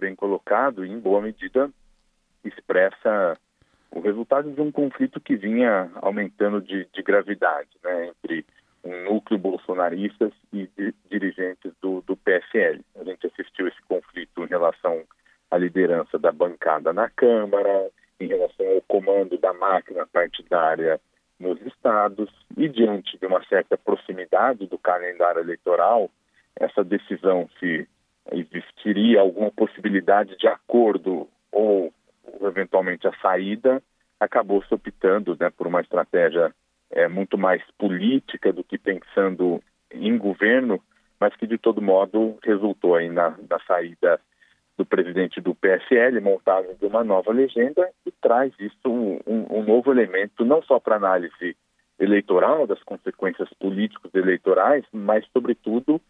bem 0.00 0.16
colocado 0.16 0.84
e 0.84 0.90
em 0.90 0.98
boa 0.98 1.20
medida 1.20 1.70
expressa 2.44 3.36
o 3.90 4.00
resultado 4.00 4.50
de 4.50 4.60
um 4.60 4.72
conflito 4.72 5.20
que 5.20 5.36
vinha 5.36 5.90
aumentando 5.96 6.60
de, 6.60 6.88
de 6.92 7.02
gravidade 7.02 7.68
né, 7.84 8.08
entre 8.08 8.46
um 8.82 9.04
núcleo 9.04 9.38
bolsonaristas 9.38 10.32
e 10.52 10.68
dirigentes 11.10 11.72
do, 11.82 12.00
do 12.02 12.16
PSL. 12.16 12.80
A 12.96 13.04
gente 13.04 13.26
assistiu 13.26 13.68
esse 13.68 13.80
conflito 13.86 14.42
em 14.42 14.46
relação 14.46 15.02
a 15.50 15.58
liderança 15.58 16.18
da 16.18 16.30
bancada 16.30 16.92
na 16.92 17.08
Câmara, 17.10 17.90
em 18.20 18.26
relação 18.26 18.66
ao 18.66 18.82
comando 18.82 19.38
da 19.38 19.52
máquina 19.52 20.06
partidária 20.06 21.00
nos 21.38 21.60
estados, 21.62 22.28
e 22.56 22.68
diante 22.68 23.18
de 23.18 23.26
uma 23.26 23.42
certa 23.46 23.76
proximidade 23.76 24.66
do 24.66 24.78
calendário 24.78 25.40
eleitoral, 25.40 26.10
essa 26.54 26.84
decisão 26.84 27.48
se 27.58 27.88
existiria 28.30 29.20
alguma 29.20 29.50
possibilidade 29.50 30.36
de 30.36 30.46
acordo 30.46 31.26
ou 31.50 31.92
eventualmente 32.42 33.08
a 33.08 33.12
saída, 33.20 33.82
acabou 34.20 34.62
se 34.64 34.74
optando 34.74 35.36
né, 35.40 35.50
por 35.50 35.66
uma 35.66 35.80
estratégia 35.80 36.54
é, 36.90 37.08
muito 37.08 37.38
mais 37.38 37.62
política 37.78 38.52
do 38.52 38.62
que 38.62 38.76
pensando 38.76 39.62
em 39.90 40.16
governo, 40.18 40.80
mas 41.18 41.34
que 41.36 41.46
de 41.46 41.58
todo 41.58 41.80
modo 41.80 42.38
resultou 42.42 42.94
aí 42.94 43.08
na, 43.08 43.30
na 43.48 43.58
saída 43.66 44.20
do 44.80 44.86
presidente 44.86 45.42
do 45.42 45.54
PSL, 45.54 46.18
montagem 46.22 46.74
de 46.80 46.86
uma 46.86 47.04
nova 47.04 47.30
legenda 47.32 47.86
e 48.06 48.10
traz 48.10 48.50
isso 48.58 48.88
um, 48.88 49.20
um, 49.26 49.62
novo 49.62 49.92
elemento, 49.92 50.42
não 50.42 50.62
só 50.62 50.80
para 50.80 50.96
análise 50.96 51.54
eleitoral, 51.98 52.66
das 52.66 52.82
consequências 52.82 53.50
políticos 53.60 54.10
eleitorais, 54.14 54.82
mas, 54.90 55.22
sobretudo, 55.34 56.00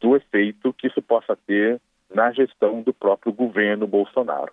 do 0.00 0.16
efeito 0.16 0.72
que 0.72 0.88
isso 0.88 1.00
possa 1.00 1.38
ter 1.46 1.80
na 2.12 2.32
gestão 2.32 2.82
do 2.82 2.92
próprio 2.92 3.32
governo 3.32 3.86
Bolsonaro. 3.86 4.52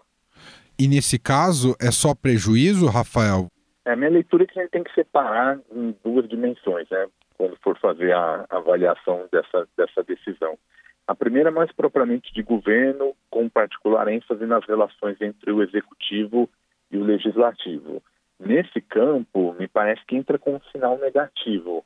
E 0.77 0.87
nesse 0.87 1.17
caso, 1.17 1.75
é 1.81 1.89
só 1.89 2.13
prejuízo, 2.13 2.85
Rafael? 2.85 3.47
É, 3.85 3.93
a 3.93 3.95
minha 3.95 4.11
leitura 4.11 4.43
é 4.43 4.45
que 4.45 4.59
a 4.59 4.61
gente 4.61 4.71
tem 4.71 4.83
que 4.83 4.93
separar 4.93 5.59
em 5.71 5.95
duas 6.03 6.29
dimensões, 6.29 6.87
né? 6.91 7.07
Quando 7.39 7.57
for 7.63 7.75
fazer 7.79 8.13
a 8.13 8.45
avaliação 8.51 9.27
dessa, 9.31 9.67
dessa 9.75 10.03
decisão. 10.03 10.59
A 11.07 11.13
primeira 11.13 11.49
é 11.49 11.51
mais 11.51 11.71
propriamente 11.71 12.33
de 12.33 12.41
governo, 12.41 13.13
com 13.29 13.49
particular 13.49 14.07
ênfase 14.07 14.45
nas 14.45 14.65
relações 14.65 15.19
entre 15.21 15.51
o 15.51 15.61
executivo 15.61 16.49
e 16.89 16.97
o 16.97 17.03
legislativo. 17.03 18.01
Nesse 18.39 18.81
campo, 18.81 19.53
me 19.59 19.67
parece 19.67 20.05
que 20.05 20.15
entra 20.15 20.39
com 20.39 20.55
um 20.55 20.61
sinal 20.71 20.97
negativo 20.97 21.83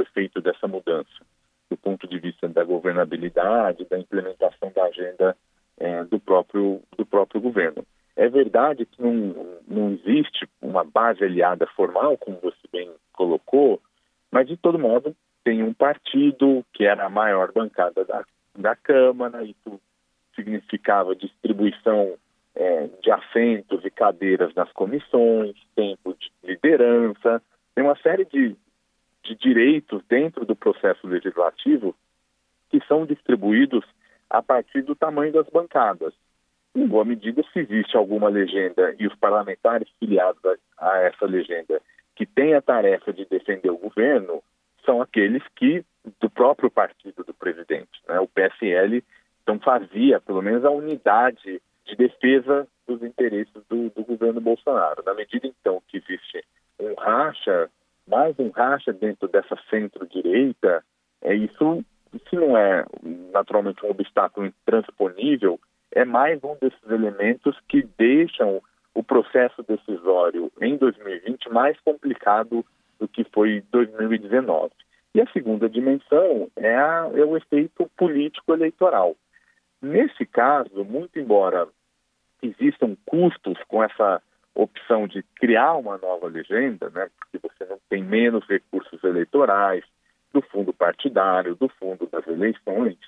o 0.00 0.02
efeito 0.02 0.40
dessa 0.40 0.66
mudança, 0.66 1.08
do 1.70 1.76
ponto 1.76 2.06
de 2.06 2.18
vista 2.18 2.48
da 2.48 2.64
governabilidade, 2.64 3.84
da 3.84 3.98
implementação 3.98 4.72
da 4.74 4.84
agenda 4.84 5.36
é, 5.78 6.04
do, 6.04 6.18
próprio, 6.18 6.82
do 6.96 7.04
próprio 7.04 7.40
governo. 7.40 7.84
É 8.16 8.28
verdade 8.28 8.86
que 8.86 9.00
não, 9.02 9.58
não 9.66 9.90
existe 9.92 10.48
uma 10.60 10.84
base 10.84 11.24
aliada 11.24 11.66
formal, 11.68 12.16
como 12.18 12.38
você 12.40 12.68
bem 12.72 12.90
colocou, 13.12 13.80
mas 14.30 14.46
de 14.46 14.56
todo 14.56 14.78
modo 14.78 15.14
tem 15.44 15.62
um 15.62 15.72
partido 15.72 16.64
que 16.72 16.84
era 16.84 17.06
a 17.06 17.10
maior 17.10 17.52
bancada 17.52 18.04
da 18.04 18.24
da 18.56 18.74
Câmara, 18.76 19.44
isso 19.44 19.80
significava 20.34 21.14
distribuição 21.14 22.16
é, 22.54 22.88
de 23.02 23.10
assentos 23.10 23.84
e 23.84 23.90
cadeiras 23.90 24.54
nas 24.54 24.70
comissões, 24.72 25.54
tempo 25.74 26.14
de 26.18 26.30
liderança, 26.42 27.42
tem 27.74 27.84
uma 27.84 27.96
série 27.96 28.24
de, 28.24 28.56
de 29.24 29.34
direitos 29.36 30.02
dentro 30.08 30.44
do 30.44 30.56
processo 30.56 31.06
legislativo 31.06 31.94
que 32.68 32.80
são 32.86 33.06
distribuídos 33.06 33.84
a 34.28 34.42
partir 34.42 34.82
do 34.82 34.94
tamanho 34.94 35.32
das 35.32 35.48
bancadas. 35.48 36.14
Em 36.74 36.86
boa 36.86 37.04
medida, 37.04 37.42
se 37.52 37.60
existe 37.60 37.96
alguma 37.96 38.28
legenda 38.28 38.94
e 38.98 39.06
os 39.06 39.14
parlamentares 39.16 39.88
filiados 39.98 40.40
a, 40.78 40.90
a 40.90 40.98
essa 41.00 41.26
legenda 41.26 41.80
que 42.14 42.24
têm 42.24 42.54
a 42.54 42.62
tarefa 42.62 43.12
de 43.12 43.24
defender 43.24 43.70
o 43.70 43.78
governo, 43.78 44.42
são 44.84 45.02
aqueles 45.02 45.42
que 45.56 45.84
do 46.20 46.30
próprio 46.30 46.70
partido 46.70 47.24
do 47.24 47.34
presidente. 47.34 48.00
Né? 48.08 48.18
O 48.20 48.28
PSL 48.28 49.04
então 49.42 49.58
fazia, 49.58 50.20
pelo 50.20 50.42
menos, 50.42 50.64
a 50.64 50.70
unidade 50.70 51.60
de 51.84 51.96
defesa 51.96 52.66
dos 52.86 53.02
interesses 53.02 53.62
do, 53.68 53.90
do 53.90 54.04
governo 54.04 54.40
Bolsonaro. 54.40 55.02
Na 55.04 55.14
medida 55.14 55.46
então 55.46 55.82
que 55.88 55.98
existe 55.98 56.44
um 56.78 56.94
racha, 56.94 57.68
mais 58.06 58.38
um 58.38 58.50
racha 58.50 58.92
dentro 58.92 59.28
dessa 59.28 59.56
centro-direita, 59.68 60.84
é 61.22 61.34
isso, 61.34 61.84
se 62.28 62.36
não 62.36 62.56
é 62.56 62.84
naturalmente 63.32 63.84
um 63.84 63.90
obstáculo 63.90 64.46
intransponível, 64.46 65.60
é 65.92 66.04
mais 66.04 66.42
um 66.44 66.56
desses 66.60 66.82
elementos 66.88 67.58
que 67.68 67.82
deixam 67.98 68.62
o 68.94 69.02
processo 69.02 69.62
decisório 69.62 70.50
em 70.60 70.76
2020 70.76 71.48
mais 71.50 71.78
complicado 71.80 72.64
do 72.98 73.08
que 73.08 73.24
foi 73.24 73.62
2019. 73.70 74.72
E 75.14 75.20
a 75.20 75.26
segunda 75.32 75.68
dimensão 75.68 76.48
é, 76.56 76.74
a, 76.76 77.10
é 77.14 77.24
o 77.24 77.36
efeito 77.36 77.90
político 77.96 78.52
eleitoral. 78.52 79.16
Nesse 79.82 80.24
caso, 80.24 80.84
muito 80.84 81.18
embora 81.18 81.66
existam 82.42 82.96
custos 83.06 83.58
com 83.66 83.82
essa 83.82 84.22
opção 84.54 85.06
de 85.06 85.22
criar 85.36 85.74
uma 85.74 85.98
nova 85.98 86.26
legenda, 86.26 86.90
né, 86.90 87.08
porque 87.18 87.38
você 87.38 87.64
não 87.68 87.78
tem 87.88 88.02
menos 88.02 88.46
recursos 88.46 89.02
eleitorais 89.02 89.84
do 90.32 90.42
fundo 90.42 90.72
partidário, 90.72 91.54
do 91.54 91.68
fundo 91.68 92.06
das 92.06 92.26
eleições, 92.26 92.98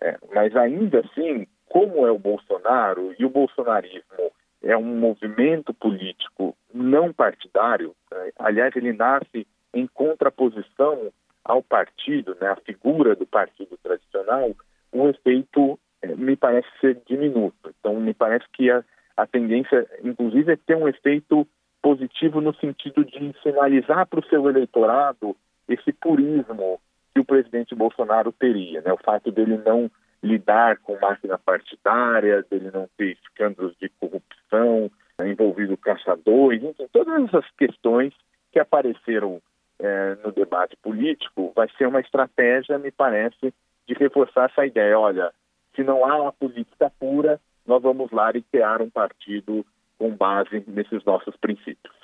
é, 0.00 0.18
mas 0.34 0.54
ainda 0.56 1.00
assim, 1.00 1.46
como 1.66 2.06
é 2.06 2.10
o 2.10 2.18
Bolsonaro 2.18 3.14
e 3.18 3.24
o 3.24 3.30
bolsonarismo 3.30 4.30
é 4.62 4.76
um 4.76 4.96
movimento 4.98 5.72
político 5.72 6.56
não 6.72 7.12
partidário, 7.12 7.94
né, 8.10 8.30
aliás, 8.38 8.74
ele 8.76 8.92
nasce 8.92 9.46
em 9.72 9.86
contraposição 9.86 11.12
ao 11.44 11.62
partido, 11.62 12.36
né, 12.40 12.48
a 12.48 12.56
figura 12.56 13.14
do 13.14 13.26
partido 13.26 13.76
tradicional, 13.82 14.50
o 14.92 15.08
efeito 15.08 15.78
eh, 16.02 16.14
me 16.14 16.36
parece 16.36 16.68
ser 16.80 17.00
diminuto. 17.06 17.74
Então, 17.78 17.98
me 17.98 18.14
parece 18.14 18.46
que 18.52 18.70
a, 18.70 18.84
a 19.16 19.26
tendência, 19.26 19.86
inclusive, 20.02 20.52
é 20.52 20.56
ter 20.56 20.76
um 20.76 20.88
efeito 20.88 21.46
positivo 21.82 22.40
no 22.40 22.54
sentido 22.54 23.04
de 23.04 23.34
sinalizar 23.42 24.06
para 24.06 24.20
o 24.20 24.26
seu 24.26 24.48
eleitorado 24.48 25.36
esse 25.68 25.92
purismo 25.92 26.80
que 27.14 27.20
o 27.20 27.24
presidente 27.24 27.74
Bolsonaro 27.74 28.32
teria, 28.32 28.80
né? 28.82 28.92
O 28.92 28.98
fato 28.98 29.32
dele 29.32 29.56
não 29.64 29.90
lidar 30.22 30.78
com 30.78 30.98
máquina 31.00 31.38
partidária, 31.38 32.44
dele 32.50 32.70
não 32.72 32.88
ter 32.96 33.12
escândalos 33.12 33.74
de 33.80 33.88
corrupção, 33.88 34.90
envolvido 35.24 35.76
caçadores, 35.76 36.62
enfim, 36.62 36.86
todas 36.92 37.24
essas 37.24 37.44
questões 37.58 38.12
que 38.52 38.58
apareceram 38.58 39.40
é, 39.82 40.16
no 40.24 40.32
debate 40.32 40.76
político, 40.82 41.52
vai 41.54 41.68
ser 41.76 41.86
uma 41.86 42.00
estratégia, 42.00 42.78
me 42.78 42.90
parece, 42.90 43.52
de 43.86 43.94
reforçar 43.94 44.50
essa 44.50 44.66
ideia. 44.66 44.98
Olha, 44.98 45.32
se 45.74 45.82
não 45.82 46.04
há 46.04 46.20
uma 46.20 46.32
política 46.32 46.90
pura, 46.98 47.40
nós 47.66 47.82
vamos 47.82 48.10
lá 48.10 48.30
e 48.34 48.42
criar 48.42 48.80
um 48.82 48.90
partido 48.90 49.64
com 49.98 50.10
base 50.10 50.62
nesses 50.66 51.04
nossos 51.04 51.36
princípios. 51.36 51.94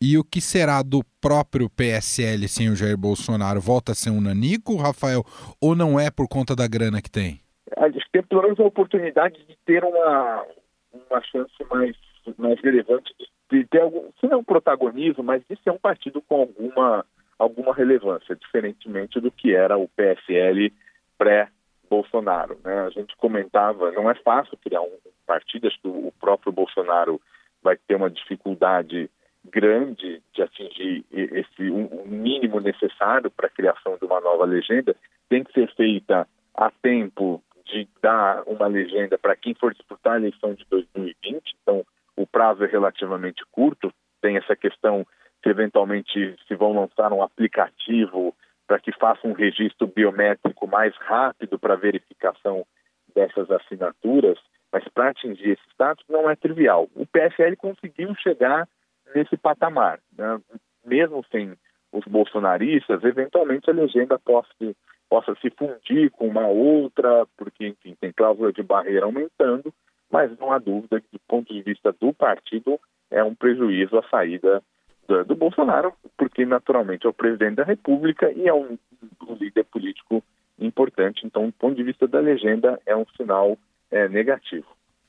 E 0.00 0.18
o 0.18 0.24
que 0.24 0.42
será 0.42 0.82
do 0.82 1.00
próprio 1.20 1.70
PSL 1.70 2.46
sem 2.48 2.68
o 2.68 2.76
Jair 2.76 2.98
Bolsonaro? 2.98 3.60
Volta 3.60 3.92
a 3.92 3.94
ser 3.94 4.10
um 4.10 4.20
nanico, 4.20 4.76
Rafael, 4.76 5.24
ou 5.60 5.74
não 5.74 5.98
é 5.98 6.10
por 6.10 6.28
conta 6.28 6.54
da 6.54 6.68
grana 6.68 7.00
que 7.00 7.10
tem? 7.10 7.40
A 7.78 7.88
gente 7.88 8.06
tem 8.12 8.22
pelo 8.22 8.42
menos 8.42 8.60
a 8.60 8.64
oportunidade 8.64 9.42
de 9.46 9.56
ter 9.64 9.82
uma, 9.82 10.44
uma 10.92 11.22
chance 11.22 11.54
mais, 11.70 11.96
mais 12.36 12.60
relevante 12.60 13.12
de 13.50 13.64
ter 13.66 13.80
algum, 13.80 14.10
se 14.20 14.26
não 14.26 14.44
protagonismo, 14.44 15.22
mas 15.22 15.42
de 15.48 15.56
ser 15.62 15.70
um 15.70 15.78
partido 15.78 16.20
com 16.22 16.42
alguma 16.42 17.04
alguma 17.38 17.74
relevância, 17.74 18.36
diferentemente 18.36 19.20
do 19.20 19.30
que 19.30 19.54
era 19.54 19.76
o 19.76 19.88
PSL 19.88 20.72
pré-Bolsonaro. 21.18 22.58
Né? 22.64 22.80
A 22.80 22.90
gente 22.90 23.16
comentava, 23.16 23.90
não 23.92 24.10
é 24.10 24.14
fácil 24.14 24.56
criar 24.58 24.82
um 24.82 24.98
partido, 25.26 25.66
acho 25.66 25.80
que 25.80 25.88
o 25.88 26.12
próprio 26.20 26.52
Bolsonaro 26.52 27.20
vai 27.62 27.76
ter 27.76 27.96
uma 27.96 28.10
dificuldade 28.10 29.10
grande 29.44 30.22
de 30.32 30.42
atingir 30.42 31.04
esse 31.10 31.70
um 31.70 32.04
mínimo 32.06 32.60
necessário 32.60 33.30
para 33.30 33.46
a 33.46 33.50
criação 33.50 33.96
de 33.96 34.04
uma 34.04 34.20
nova 34.20 34.44
legenda, 34.44 34.94
tem 35.28 35.44
que 35.44 35.52
ser 35.52 35.72
feita 35.74 36.26
a 36.54 36.70
tempo 36.82 37.42
de 37.64 37.88
dar 38.00 38.42
uma 38.46 38.66
legenda 38.66 39.18
para 39.18 39.36
quem 39.36 39.54
for 39.54 39.74
disputar 39.74 40.14
a 40.14 40.16
eleição 40.16 40.54
de 40.54 40.64
2020. 40.70 41.56
Então, 41.62 41.84
o 42.16 42.26
prazo 42.26 42.64
é 42.64 42.66
relativamente 42.66 43.44
curto. 43.50 43.92
Tem 44.20 44.36
essa 44.36 44.56
questão 44.56 45.06
se 45.46 45.50
eventualmente 45.50 46.36
se 46.48 46.54
vão 46.56 46.72
lançar 46.72 47.12
um 47.12 47.22
aplicativo 47.22 48.34
para 48.66 48.80
que 48.80 48.90
faça 48.90 49.26
um 49.28 49.32
registro 49.32 49.86
biométrico 49.86 50.66
mais 50.66 50.92
rápido 50.96 51.56
para 51.56 51.76
verificação 51.76 52.66
dessas 53.14 53.48
assinaturas, 53.48 54.36
mas 54.72 54.82
para 54.88 55.10
atingir 55.10 55.50
esse 55.50 55.62
status 55.70 56.04
não 56.08 56.28
é 56.28 56.34
trivial. 56.34 56.88
O 56.96 57.06
PSL 57.06 57.54
conseguiu 57.56 58.12
chegar 58.16 58.68
nesse 59.14 59.36
patamar, 59.36 60.00
né? 60.18 60.40
mesmo 60.84 61.24
sem 61.30 61.56
os 61.92 62.04
bolsonaristas, 62.06 63.04
eventualmente 63.04 63.70
a 63.70 63.72
legenda 63.72 64.18
possa, 64.18 64.48
possa 65.08 65.32
se 65.36 65.48
fundir 65.50 66.10
com 66.10 66.26
uma 66.26 66.48
outra, 66.48 67.24
porque 67.36 67.68
enfim 67.68 67.96
tem 68.00 68.12
cláusula 68.12 68.52
de 68.52 68.64
barreira 68.64 69.06
aumentando, 69.06 69.72
mas 70.10 70.36
não 70.40 70.50
há 70.50 70.58
dúvida 70.58 71.00
que 71.00 71.08
do 71.12 71.20
ponto 71.28 71.54
de 71.54 71.62
vista 71.62 71.92
do 71.92 72.12
partido 72.12 72.80
é 73.12 73.22
um 73.22 73.34
prejuízo 73.34 73.96
a 73.96 74.08
saída 74.08 74.60
do, 75.06 75.36
Bolsonaro, 75.36 75.92
porque 76.16 76.44
naturalmente 76.44 77.06
é 77.06 77.10
o 77.10 77.14
presidente 77.14 77.56
da 77.56 77.64
República 77.64 78.30
e 78.32 78.48
é 78.48 78.54
um, 78.54 78.78
um 79.28 79.34
líder 79.34 79.64
político 79.64 80.22
importante. 80.58 81.26
Então, 81.26 81.46
do 81.46 81.52
ponto 81.52 81.76
de 81.76 81.82
vista 81.82 82.06
da 82.06 82.20
legenda, 82.20 82.80
é 82.86 82.96
um 82.96 83.04
sinal 83.16 83.56
é, 83.90 84.08
negativo. 84.08 84.66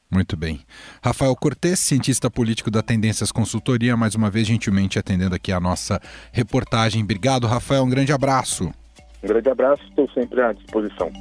Muito 0.10 0.38
bem. 0.38 0.62
Rafael 1.04 1.36
Cortes, 1.36 1.80
cientista 1.80 2.32
político 2.32 2.72
da 2.72 2.82
Tendências 2.82 3.32
Consultoria, 3.32 3.98
mais 3.98 4.16
uma 4.16 4.30
vez 4.30 4.48
gentilmente 4.48 4.98
atendendo 4.98 5.36
aqui 5.36 5.52
a 5.52 5.60
nossa 5.60 6.00
reportagem. 6.32 7.04
Obrigado, 7.04 7.46
Rafael. 7.46 7.84
Um 7.84 7.90
grande 7.90 8.14
abraço. 8.14 8.72
Um 9.22 9.28
grande 9.28 9.50
abraço, 9.50 9.84
estou 9.84 10.10
sempre 10.12 10.42
à 10.42 10.54
disposição. 10.54 11.12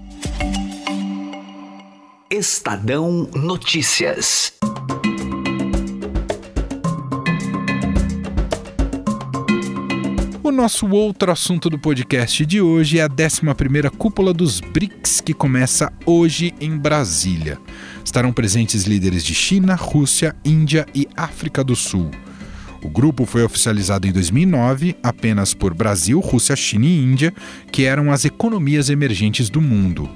Estadão 2.30 3.28
Notícias. 3.34 4.56
O 10.46 10.52
nosso 10.52 10.86
outro 10.86 11.32
assunto 11.32 11.68
do 11.68 11.76
podcast 11.76 12.46
de 12.46 12.60
hoje 12.60 13.00
é 13.00 13.02
a 13.02 13.08
11ª 13.08 13.90
Cúpula 13.90 14.32
dos 14.32 14.60
BRICS, 14.60 15.20
que 15.20 15.34
começa 15.34 15.92
hoje 16.06 16.54
em 16.60 16.78
Brasília. 16.78 17.58
Estarão 18.04 18.32
presentes 18.32 18.84
líderes 18.84 19.24
de 19.24 19.34
China, 19.34 19.74
Rússia, 19.74 20.36
Índia 20.44 20.86
e 20.94 21.08
África 21.16 21.64
do 21.64 21.74
Sul. 21.74 22.12
O 22.80 22.88
grupo 22.88 23.26
foi 23.26 23.42
oficializado 23.42 24.06
em 24.06 24.12
2009 24.12 24.94
apenas 25.02 25.52
por 25.52 25.74
Brasil, 25.74 26.20
Rússia, 26.20 26.54
China 26.54 26.86
e 26.86 26.96
Índia, 26.96 27.34
que 27.72 27.82
eram 27.82 28.12
as 28.12 28.24
economias 28.24 28.88
emergentes 28.88 29.50
do 29.50 29.60
mundo. 29.60 30.08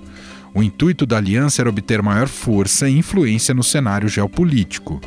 O 0.55 0.63
intuito 0.63 1.07
da 1.07 1.17
aliança 1.17 1.61
era 1.61 1.69
obter 1.69 2.01
maior 2.03 2.29
força 2.29 2.89
e 2.89 2.97
influência 2.97 3.53
no 3.53 3.65
cenário 3.65 4.09
geopolítico. 4.09 5.01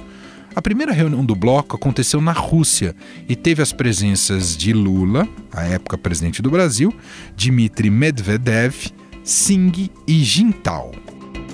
A 0.56 0.62
primeira 0.62 0.92
reunião 0.92 1.26
do 1.26 1.36
bloco 1.36 1.76
aconteceu 1.76 2.22
na 2.22 2.32
Rússia 2.32 2.96
e 3.28 3.36
teve 3.36 3.62
as 3.64 3.74
presenças 3.74 4.56
de 4.56 4.72
Lula, 4.72 5.28
à 5.52 5.64
época 5.64 5.98
presidente 5.98 6.44
do 6.44 6.52
Brasil, 6.52 6.94
Dmitry 7.36 7.90
Medvedev, 7.90 8.92
Singh 9.24 9.90
e 10.08 10.24
Jintao. 10.24 10.92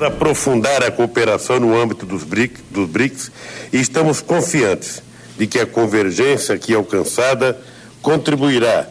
Aprofundar 0.01 0.83
a 0.83 0.91
cooperação 0.91 1.59
no 1.59 1.79
âmbito 1.79 2.05
dos 2.05 2.23
BRICS, 2.23 2.61
dos 2.69 2.89
BRICS 2.89 3.31
e 3.71 3.77
estamos 3.77 4.21
confiantes 4.21 5.01
de 5.37 5.47
que 5.47 5.59
a 5.59 5.65
convergência 5.65 6.55
aqui 6.55 6.73
alcançada 6.73 7.57
contribuirá 8.01 8.85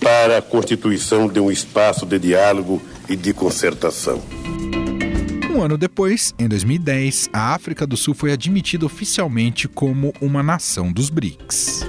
para 0.00 0.38
a 0.38 0.42
constituição 0.42 1.28
de 1.28 1.38
um 1.38 1.50
espaço 1.50 2.06
de 2.06 2.18
diálogo 2.18 2.80
e 3.08 3.16
de 3.16 3.34
concertação. 3.34 4.22
Um 5.50 5.60
ano 5.60 5.76
depois, 5.76 6.32
em 6.38 6.46
2010, 6.46 7.28
a 7.32 7.52
África 7.52 7.84
do 7.84 7.96
Sul 7.96 8.14
foi 8.14 8.30
admitida 8.30 8.86
oficialmente 8.86 9.66
como 9.66 10.12
uma 10.20 10.44
nação 10.44 10.92
dos 10.92 11.10
BRICS. 11.10 11.84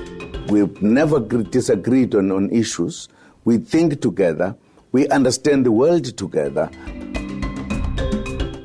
We've 0.49 0.73
never 0.81 1.19
disagreed 1.19 2.15
on, 2.15 2.31
on 2.31 2.49
issues. 2.51 3.07
We 3.45 3.59
think 3.59 3.97
together. 3.97 4.55
We 4.91 5.07
understand 5.15 5.61
the 5.61 5.69
world 5.69 6.11
together. 6.13 6.71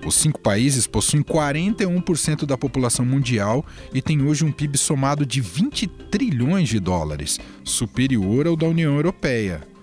Os 0.07 0.15
cinco 0.15 0.41
países 0.41 0.87
possuem 0.87 1.23
41% 1.23 2.47
da 2.47 2.57
população 2.57 3.05
mundial 3.05 3.67
e 3.93 4.01
têm 4.01 4.23
hoje 4.23 4.47
um 4.47 4.51
PIB 4.51 4.79
somado 4.79 5.27
de 5.27 5.43
20 5.43 5.87
trilhões 6.11 6.71
de 6.71 6.81
dólares, 6.81 7.39
superior 7.63 8.47
ao 8.47 8.57
da 8.57 8.67
União 8.67 8.97
Europeia. 8.97 9.76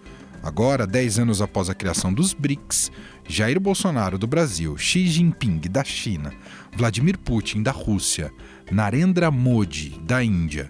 Agora, 0.44 0.86
10 0.86 1.20
anos 1.20 1.42
após 1.42 1.70
a 1.70 1.74
criação 1.74 2.14
dos 2.14 2.34
BRICS, 2.34 2.92
Jair 3.26 3.58
Bolsonaro 3.62 4.18
do 4.18 4.28
Brasil, 4.28 4.78
Xi 4.78 5.08
Jinping 5.08 5.62
da 5.72 5.86
China, 5.86 6.34
Vladimir 6.76 7.18
Putin 7.18 7.64
da 7.64 7.72
Rússia, 7.72 8.30
Narendra 8.70 9.32
Modi 9.32 9.98
da 10.04 10.22
Índia, 10.22 10.70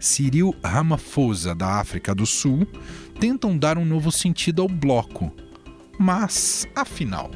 Cyril 0.00 0.52
Ramaphosa 0.64 1.54
da 1.54 1.78
África 1.78 2.12
do 2.12 2.26
Sul 2.26 2.66
tentam 3.20 3.56
dar 3.56 3.78
um 3.78 3.84
novo 3.84 4.10
sentido 4.10 4.60
ao 4.60 4.68
bloco. 4.68 5.32
Mas, 5.96 6.66
afinal, 6.74 7.30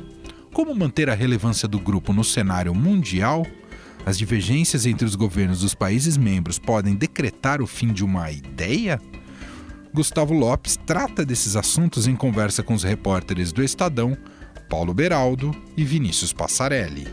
como 0.52 0.74
manter 0.74 1.08
a 1.08 1.14
relevância 1.14 1.68
do 1.68 1.78
grupo 1.78 2.12
no 2.12 2.24
cenário 2.24 2.74
mundial? 2.74 3.46
As 4.04 4.18
divergências 4.18 4.86
entre 4.86 5.06
os 5.06 5.14
governos 5.14 5.60
dos 5.60 5.74
países 5.74 6.16
membros 6.16 6.58
podem 6.58 6.96
decretar 6.96 7.62
o 7.62 7.66
fim 7.66 7.92
de 7.92 8.04
uma 8.04 8.32
ideia? 8.32 9.00
Gustavo 9.96 10.34
Lopes 10.34 10.78
trata 10.84 11.24
desses 11.24 11.56
assuntos 11.56 12.06
em 12.06 12.14
conversa 12.14 12.62
com 12.62 12.74
os 12.74 12.82
repórteres 12.82 13.50
do 13.50 13.64
Estadão, 13.64 14.14
Paulo 14.68 14.92
Beraldo 14.92 15.52
e 15.74 15.86
Vinícius 15.86 16.34
Passarelli. 16.34 17.06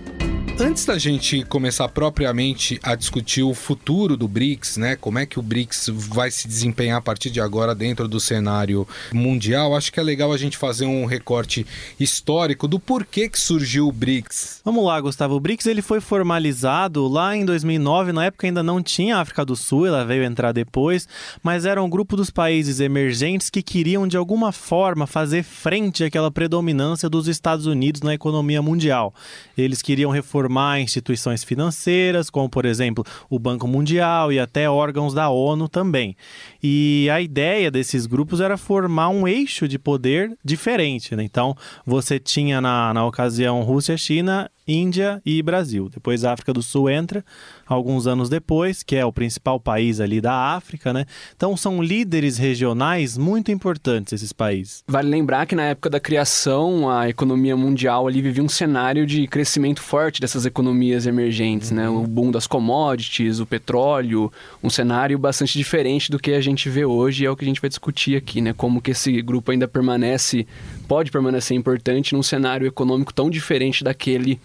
Antes 0.60 0.86
da 0.86 1.00
gente 1.00 1.44
começar 1.46 1.90
propriamente 1.90 2.80
a 2.84 2.94
discutir 2.94 3.42
o 3.42 3.56
futuro 3.56 4.16
do 4.16 4.28
BRICS, 4.28 4.78
né, 4.78 4.96
como 4.96 5.18
é 5.18 5.26
que 5.26 5.40
o 5.40 5.42
BRICS 5.42 5.90
vai 5.92 6.30
se 6.30 6.48
desempenhar 6.48 7.00
a 7.00 7.02
partir 7.02 7.32
de 7.32 7.42
agora 7.42 7.74
dentro 7.74 8.08
do 8.08 8.20
cenário 8.20 8.88
mundial, 9.12 9.76
acho 9.76 9.92
que 9.92 10.00
é 10.00 10.04
legal 10.04 10.32
a 10.32 10.38
gente 10.38 10.56
fazer 10.56 10.86
um 10.86 11.06
recorte 11.06 11.66
histórico 12.00 12.68
do 12.68 12.80
porquê 12.80 13.28
que 13.28 13.40
surgiu 13.40 13.88
o 13.88 13.92
BRICS. 13.92 14.62
Vamos 14.64 14.86
lá, 14.86 15.02
Gustavo. 15.02 15.34
O 15.34 15.40
BRICS 15.40 15.66
ele 15.66 15.82
foi 15.82 16.00
formalizado 16.00 17.08
lá 17.08 17.36
em 17.36 17.44
2009, 17.44 18.14
na 18.14 18.26
época 18.26 18.46
ainda 18.46 18.62
não 18.62 18.82
tinha 18.82 19.18
África 19.18 19.44
do 19.44 19.56
Sul, 19.56 19.88
ela 19.88 20.06
veio 20.06 20.24
entrar 20.24 20.52
depois, 20.52 21.08
mas 21.42 21.66
era 21.66 21.82
um 21.82 21.90
grupo 21.90 22.16
dos 22.16 22.30
países 22.30 22.80
emergentes 22.80 23.50
que 23.50 23.64
queriam 23.64 24.08
de 24.08 24.18
alguma 24.18 24.52
forma 24.52 25.08
fazer 25.08 25.42
frente 25.42 26.04
àquela 26.04 26.30
predominância 26.30 27.10
dos 27.10 27.28
Estados 27.28 27.66
Unidos 27.66 28.02
na 28.02 28.14
economia 28.14 28.62
mundial. 28.62 29.16
Eles 29.58 29.82
queriam 29.82 30.12
reformar 30.12 30.43
formar 30.44 30.82
instituições 30.82 31.42
financeiras, 31.42 32.30
como 32.30 32.50
por 32.50 32.66
exemplo 32.66 33.06
o 33.30 33.40
Banco 33.40 33.66
Mundial 33.66 34.32
e 34.32 34.40
até 34.40 34.70
órgãos 34.70 35.14
da 35.14 35.30
ONU 35.30 35.70
também. 35.70 36.18
E 36.62 37.10
a 37.10 37.22
ideia 37.22 37.72
desses 37.72 38.06
grupos 38.06 38.42
era 38.42 38.58
formar 38.58 39.08
um 39.08 39.26
eixo 39.26 39.68
de 39.68 39.80
poder 39.80 40.38
diferente. 40.44 41.16
Né? 41.16 41.24
Então, 41.24 41.56
você 41.86 42.20
tinha 42.20 42.60
na, 42.60 42.94
na 42.94 43.06
ocasião 43.06 43.62
Rússia, 43.62 43.96
China 43.96 44.50
Índia 44.68 45.22
e 45.26 45.42
Brasil. 45.42 45.90
Depois 45.90 46.24
a 46.24 46.34
África 46.34 46.54
do 46.54 46.62
Sul 46.62 46.90
entra, 46.90 47.24
alguns 47.66 48.08
anos 48.08 48.30
depois, 48.30 48.84
que 48.84 48.96
é 48.96 49.06
o 49.06 49.12
principal 49.12 49.60
país 49.60 50.00
ali 50.00 50.22
da 50.22 50.34
África, 50.56 50.94
né? 50.94 51.06
Então 51.36 51.56
são 51.58 51.82
líderes 51.82 52.38
regionais 52.38 53.18
muito 53.18 53.52
importantes 53.52 54.14
esses 54.14 54.32
países. 54.32 54.84
Vale 54.88 55.10
lembrar 55.10 55.46
que 55.46 55.56
na 55.56 55.64
época 55.64 55.90
da 55.90 56.00
criação, 56.00 56.90
a 56.90 57.10
economia 57.10 57.56
mundial 57.56 58.08
ali 58.08 58.22
vivia 58.22 58.44
um 58.44 58.50
cenário 58.50 59.06
de 59.06 59.28
crescimento 59.28 59.82
forte 59.82 60.22
dessas 60.22 60.46
economias 60.46 61.06
emergentes, 61.06 61.72
uhum. 61.72 61.78
né? 61.78 61.90
O 61.90 62.08
boom 62.08 62.32
das 62.32 62.48
commodities, 62.48 63.40
o 63.40 63.46
petróleo, 63.46 64.32
um 64.64 64.70
cenário 64.70 65.18
bastante 65.18 65.58
diferente 65.58 66.10
do 66.10 66.20
que 66.20 66.32
a 66.32 66.42
gente 66.42 66.70
vê 66.70 66.86
hoje 66.86 67.24
e 67.24 67.26
é 67.26 67.32
o 67.32 67.36
que 67.36 67.44
a 67.44 67.48
gente 67.48 67.62
vai 67.62 67.70
discutir 67.70 68.16
aqui, 68.16 68.42
né? 68.42 68.54
Como 68.54 68.82
que 68.82 68.92
esse 68.92 69.22
grupo 69.22 69.52
ainda 69.52 69.68
permanece, 69.68 70.48
pode 70.88 71.12
permanecer 71.12 71.58
importante 71.58 72.14
num 72.14 72.24
cenário 72.24 72.68
econômico 72.68 73.14
tão 73.14 73.30
diferente 73.30 73.84
daquele 73.84 74.40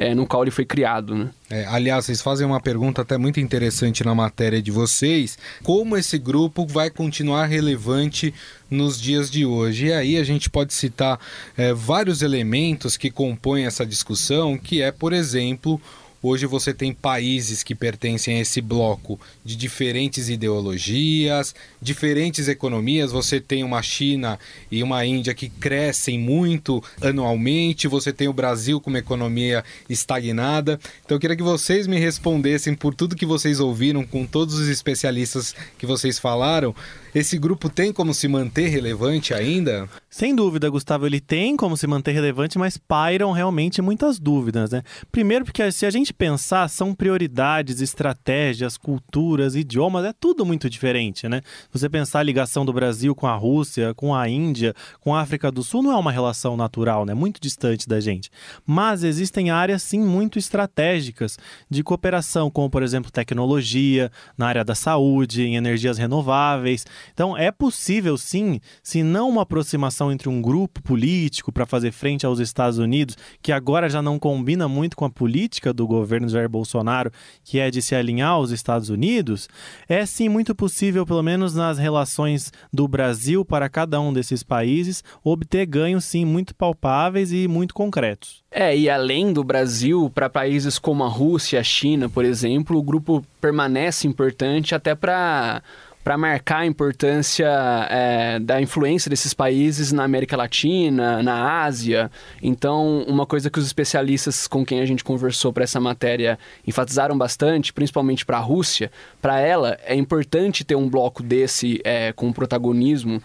é, 0.00 0.14
no 0.14 0.26
qual 0.26 0.42
ele 0.42 0.50
foi 0.50 0.64
criado. 0.64 1.14
Né? 1.14 1.28
É, 1.50 1.66
aliás, 1.66 2.06
vocês 2.06 2.22
fazem 2.22 2.46
uma 2.46 2.58
pergunta 2.58 3.02
até 3.02 3.18
muito 3.18 3.38
interessante 3.38 4.02
na 4.02 4.14
matéria 4.14 4.62
de 4.62 4.70
vocês: 4.70 5.36
como 5.62 5.94
esse 5.94 6.16
grupo 6.16 6.66
vai 6.66 6.88
continuar 6.88 7.44
relevante 7.44 8.32
nos 8.70 8.98
dias 8.98 9.30
de 9.30 9.44
hoje? 9.44 9.88
E 9.88 9.92
aí 9.92 10.16
a 10.16 10.24
gente 10.24 10.48
pode 10.48 10.72
citar 10.72 11.20
é, 11.54 11.74
vários 11.74 12.22
elementos 12.22 12.96
que 12.96 13.10
compõem 13.10 13.66
essa 13.66 13.84
discussão, 13.84 14.56
que 14.56 14.80
é, 14.80 14.90
por 14.90 15.12
exemplo, 15.12 15.78
Hoje 16.22 16.44
você 16.44 16.74
tem 16.74 16.92
países 16.92 17.62
que 17.62 17.74
pertencem 17.74 18.36
a 18.36 18.40
esse 18.40 18.60
bloco 18.60 19.18
de 19.42 19.56
diferentes 19.56 20.28
ideologias, 20.28 21.54
diferentes 21.80 22.46
economias. 22.46 23.10
Você 23.10 23.40
tem 23.40 23.64
uma 23.64 23.82
China 23.82 24.38
e 24.70 24.82
uma 24.82 25.04
Índia 25.06 25.32
que 25.32 25.48
crescem 25.48 26.18
muito 26.18 26.84
anualmente. 27.00 27.88
Você 27.88 28.12
tem 28.12 28.28
o 28.28 28.34
Brasil 28.34 28.80
com 28.82 28.90
uma 28.90 28.98
economia 28.98 29.64
estagnada. 29.88 30.78
Então 31.02 31.16
eu 31.16 31.20
queria 31.20 31.36
que 31.36 31.42
vocês 31.42 31.86
me 31.86 31.98
respondessem 31.98 32.74
por 32.74 32.94
tudo 32.94 33.16
que 33.16 33.24
vocês 33.24 33.58
ouviram, 33.58 34.04
com 34.04 34.26
todos 34.26 34.56
os 34.56 34.68
especialistas 34.68 35.54
que 35.78 35.86
vocês 35.86 36.18
falaram 36.18 36.74
Esse 37.14 37.38
grupo 37.38 37.68
tem 37.68 37.92
como 37.92 38.14
se 38.14 38.28
manter 38.28 38.68
relevante 38.68 39.34
ainda? 39.34 39.88
Sem 40.08 40.34
dúvida, 40.34 40.70
Gustavo, 40.70 41.06
ele 41.06 41.20
tem 41.20 41.56
como 41.56 41.76
se 41.76 41.86
manter 41.86 42.12
relevante, 42.12 42.58
mas 42.58 42.76
pairam 42.76 43.32
realmente 43.32 43.82
muitas 43.82 44.18
dúvidas, 44.18 44.70
né? 44.70 44.82
Primeiro, 45.10 45.44
porque 45.44 45.72
se 45.72 45.84
a 45.84 45.90
gente 45.90 46.12
pensar, 46.12 46.68
são 46.68 46.94
prioridades, 46.94 47.80
estratégias, 47.80 48.76
culturas, 48.76 49.56
idiomas, 49.56 50.04
é 50.04 50.12
tudo 50.12 50.46
muito 50.46 50.70
diferente, 50.70 51.28
né? 51.28 51.40
Você 51.72 51.88
pensar 51.88 52.20
a 52.20 52.22
ligação 52.22 52.64
do 52.64 52.72
Brasil 52.72 53.14
com 53.14 53.26
a 53.26 53.34
Rússia, 53.34 53.92
com 53.94 54.14
a 54.14 54.28
Índia, 54.28 54.74
com 55.00 55.14
a 55.14 55.20
África 55.20 55.50
do 55.50 55.64
Sul, 55.64 55.82
não 55.82 55.92
é 55.92 55.96
uma 55.96 56.12
relação 56.12 56.56
natural, 56.56 57.04
né? 57.04 57.12
Muito 57.12 57.40
distante 57.40 57.88
da 57.88 57.98
gente. 57.98 58.30
Mas 58.64 59.02
existem 59.02 59.50
áreas, 59.50 59.82
sim, 59.82 60.00
muito 60.00 60.38
estratégicas 60.38 61.38
de 61.68 61.82
cooperação, 61.82 62.50
como, 62.50 62.70
por 62.70 62.82
exemplo, 62.84 63.10
tecnologia, 63.10 64.12
na 64.38 64.46
área 64.46 64.64
da 64.64 64.74
saúde, 64.74 65.42
em 65.42 65.56
energias 65.56 65.98
renováveis. 65.98 66.86
Então, 67.12 67.36
é 67.36 67.50
possível, 67.50 68.16
sim, 68.16 68.60
se 68.82 69.02
não 69.02 69.28
uma 69.28 69.42
aproximação 69.42 70.10
entre 70.12 70.28
um 70.28 70.40
grupo 70.40 70.82
político 70.82 71.52
para 71.52 71.66
fazer 71.66 71.92
frente 71.92 72.26
aos 72.26 72.38
Estados 72.38 72.78
Unidos, 72.78 73.16
que 73.42 73.52
agora 73.52 73.88
já 73.88 74.02
não 74.02 74.18
combina 74.18 74.68
muito 74.68 74.96
com 74.96 75.04
a 75.04 75.10
política 75.10 75.72
do 75.72 75.86
governo 75.86 76.28
Jair 76.28 76.48
Bolsonaro, 76.48 77.10
que 77.44 77.58
é 77.58 77.70
de 77.70 77.82
se 77.82 77.94
alinhar 77.94 78.30
aos 78.30 78.50
Estados 78.50 78.88
Unidos, 78.88 79.48
é 79.88 80.04
sim 80.06 80.28
muito 80.28 80.54
possível, 80.54 81.06
pelo 81.06 81.22
menos 81.22 81.54
nas 81.54 81.78
relações 81.78 82.52
do 82.72 82.86
Brasil 82.86 83.44
para 83.44 83.68
cada 83.68 84.00
um 84.00 84.12
desses 84.12 84.42
países, 84.42 85.02
obter 85.22 85.66
ganhos 85.66 86.04
sim 86.04 86.24
muito 86.24 86.54
palpáveis 86.54 87.32
e 87.32 87.48
muito 87.48 87.74
concretos. 87.74 88.42
É, 88.50 88.76
e 88.76 88.90
além 88.90 89.32
do 89.32 89.44
Brasil, 89.44 90.10
para 90.12 90.28
países 90.28 90.78
como 90.78 91.04
a 91.04 91.08
Rússia, 91.08 91.60
a 91.60 91.62
China, 91.62 92.08
por 92.08 92.24
exemplo, 92.24 92.76
o 92.76 92.82
grupo 92.82 93.24
permanece 93.40 94.08
importante 94.08 94.74
até 94.74 94.94
para 94.94 95.62
para 96.02 96.16
marcar 96.16 96.60
a 96.60 96.66
importância 96.66 97.46
é, 97.90 98.38
da 98.38 98.60
influência 98.60 99.10
desses 99.10 99.34
países 99.34 99.92
na 99.92 100.04
América 100.04 100.36
Latina, 100.36 101.22
na 101.22 101.62
Ásia. 101.62 102.10
Então, 102.42 103.04
uma 103.06 103.26
coisa 103.26 103.50
que 103.50 103.58
os 103.58 103.66
especialistas 103.66 104.46
com 104.46 104.64
quem 104.64 104.80
a 104.80 104.86
gente 104.86 105.04
conversou 105.04 105.52
para 105.52 105.64
essa 105.64 105.78
matéria 105.78 106.38
enfatizaram 106.66 107.16
bastante, 107.16 107.72
principalmente 107.72 108.24
para 108.24 108.38
a 108.38 108.40
Rússia, 108.40 108.90
para 109.20 109.40
ela 109.40 109.78
é 109.84 109.94
importante 109.94 110.64
ter 110.64 110.74
um 110.74 110.88
bloco 110.88 111.22
desse 111.22 111.80
é, 111.84 112.12
com 112.12 112.32
protagonismo 112.32 113.22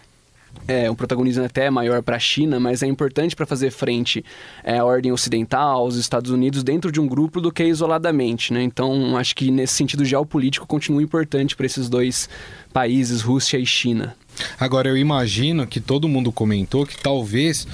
é, 0.68 0.90
um 0.90 0.94
protagonismo 0.94 1.44
até 1.44 1.70
maior 1.70 2.02
para 2.02 2.16
a 2.16 2.18
China, 2.18 2.58
mas 2.58 2.82
é 2.82 2.86
importante 2.86 3.36
para 3.36 3.46
fazer 3.46 3.70
frente 3.70 4.24
é, 4.64 4.78
à 4.78 4.84
ordem 4.84 5.12
ocidental, 5.12 5.80
aos 5.80 5.96
Estados 5.96 6.30
Unidos, 6.30 6.62
dentro 6.62 6.90
de 6.90 7.00
um 7.00 7.06
grupo 7.06 7.40
do 7.40 7.52
que 7.52 7.64
isoladamente. 7.64 8.52
Né? 8.52 8.62
Então, 8.62 9.16
acho 9.16 9.34
que 9.34 9.50
nesse 9.50 9.74
sentido 9.74 10.04
geopolítico 10.04 10.66
continua 10.66 11.02
importante 11.02 11.56
para 11.56 11.66
esses 11.66 11.88
dois 11.88 12.28
países, 12.72 13.22
Rússia 13.22 13.58
e 13.58 13.66
China. 13.66 14.14
Agora, 14.58 14.88
eu 14.88 14.96
imagino 14.96 15.66
que 15.66 15.80
todo 15.80 16.08
mundo 16.08 16.30
comentou 16.30 16.86
que 16.86 17.00
talvez 17.00 17.66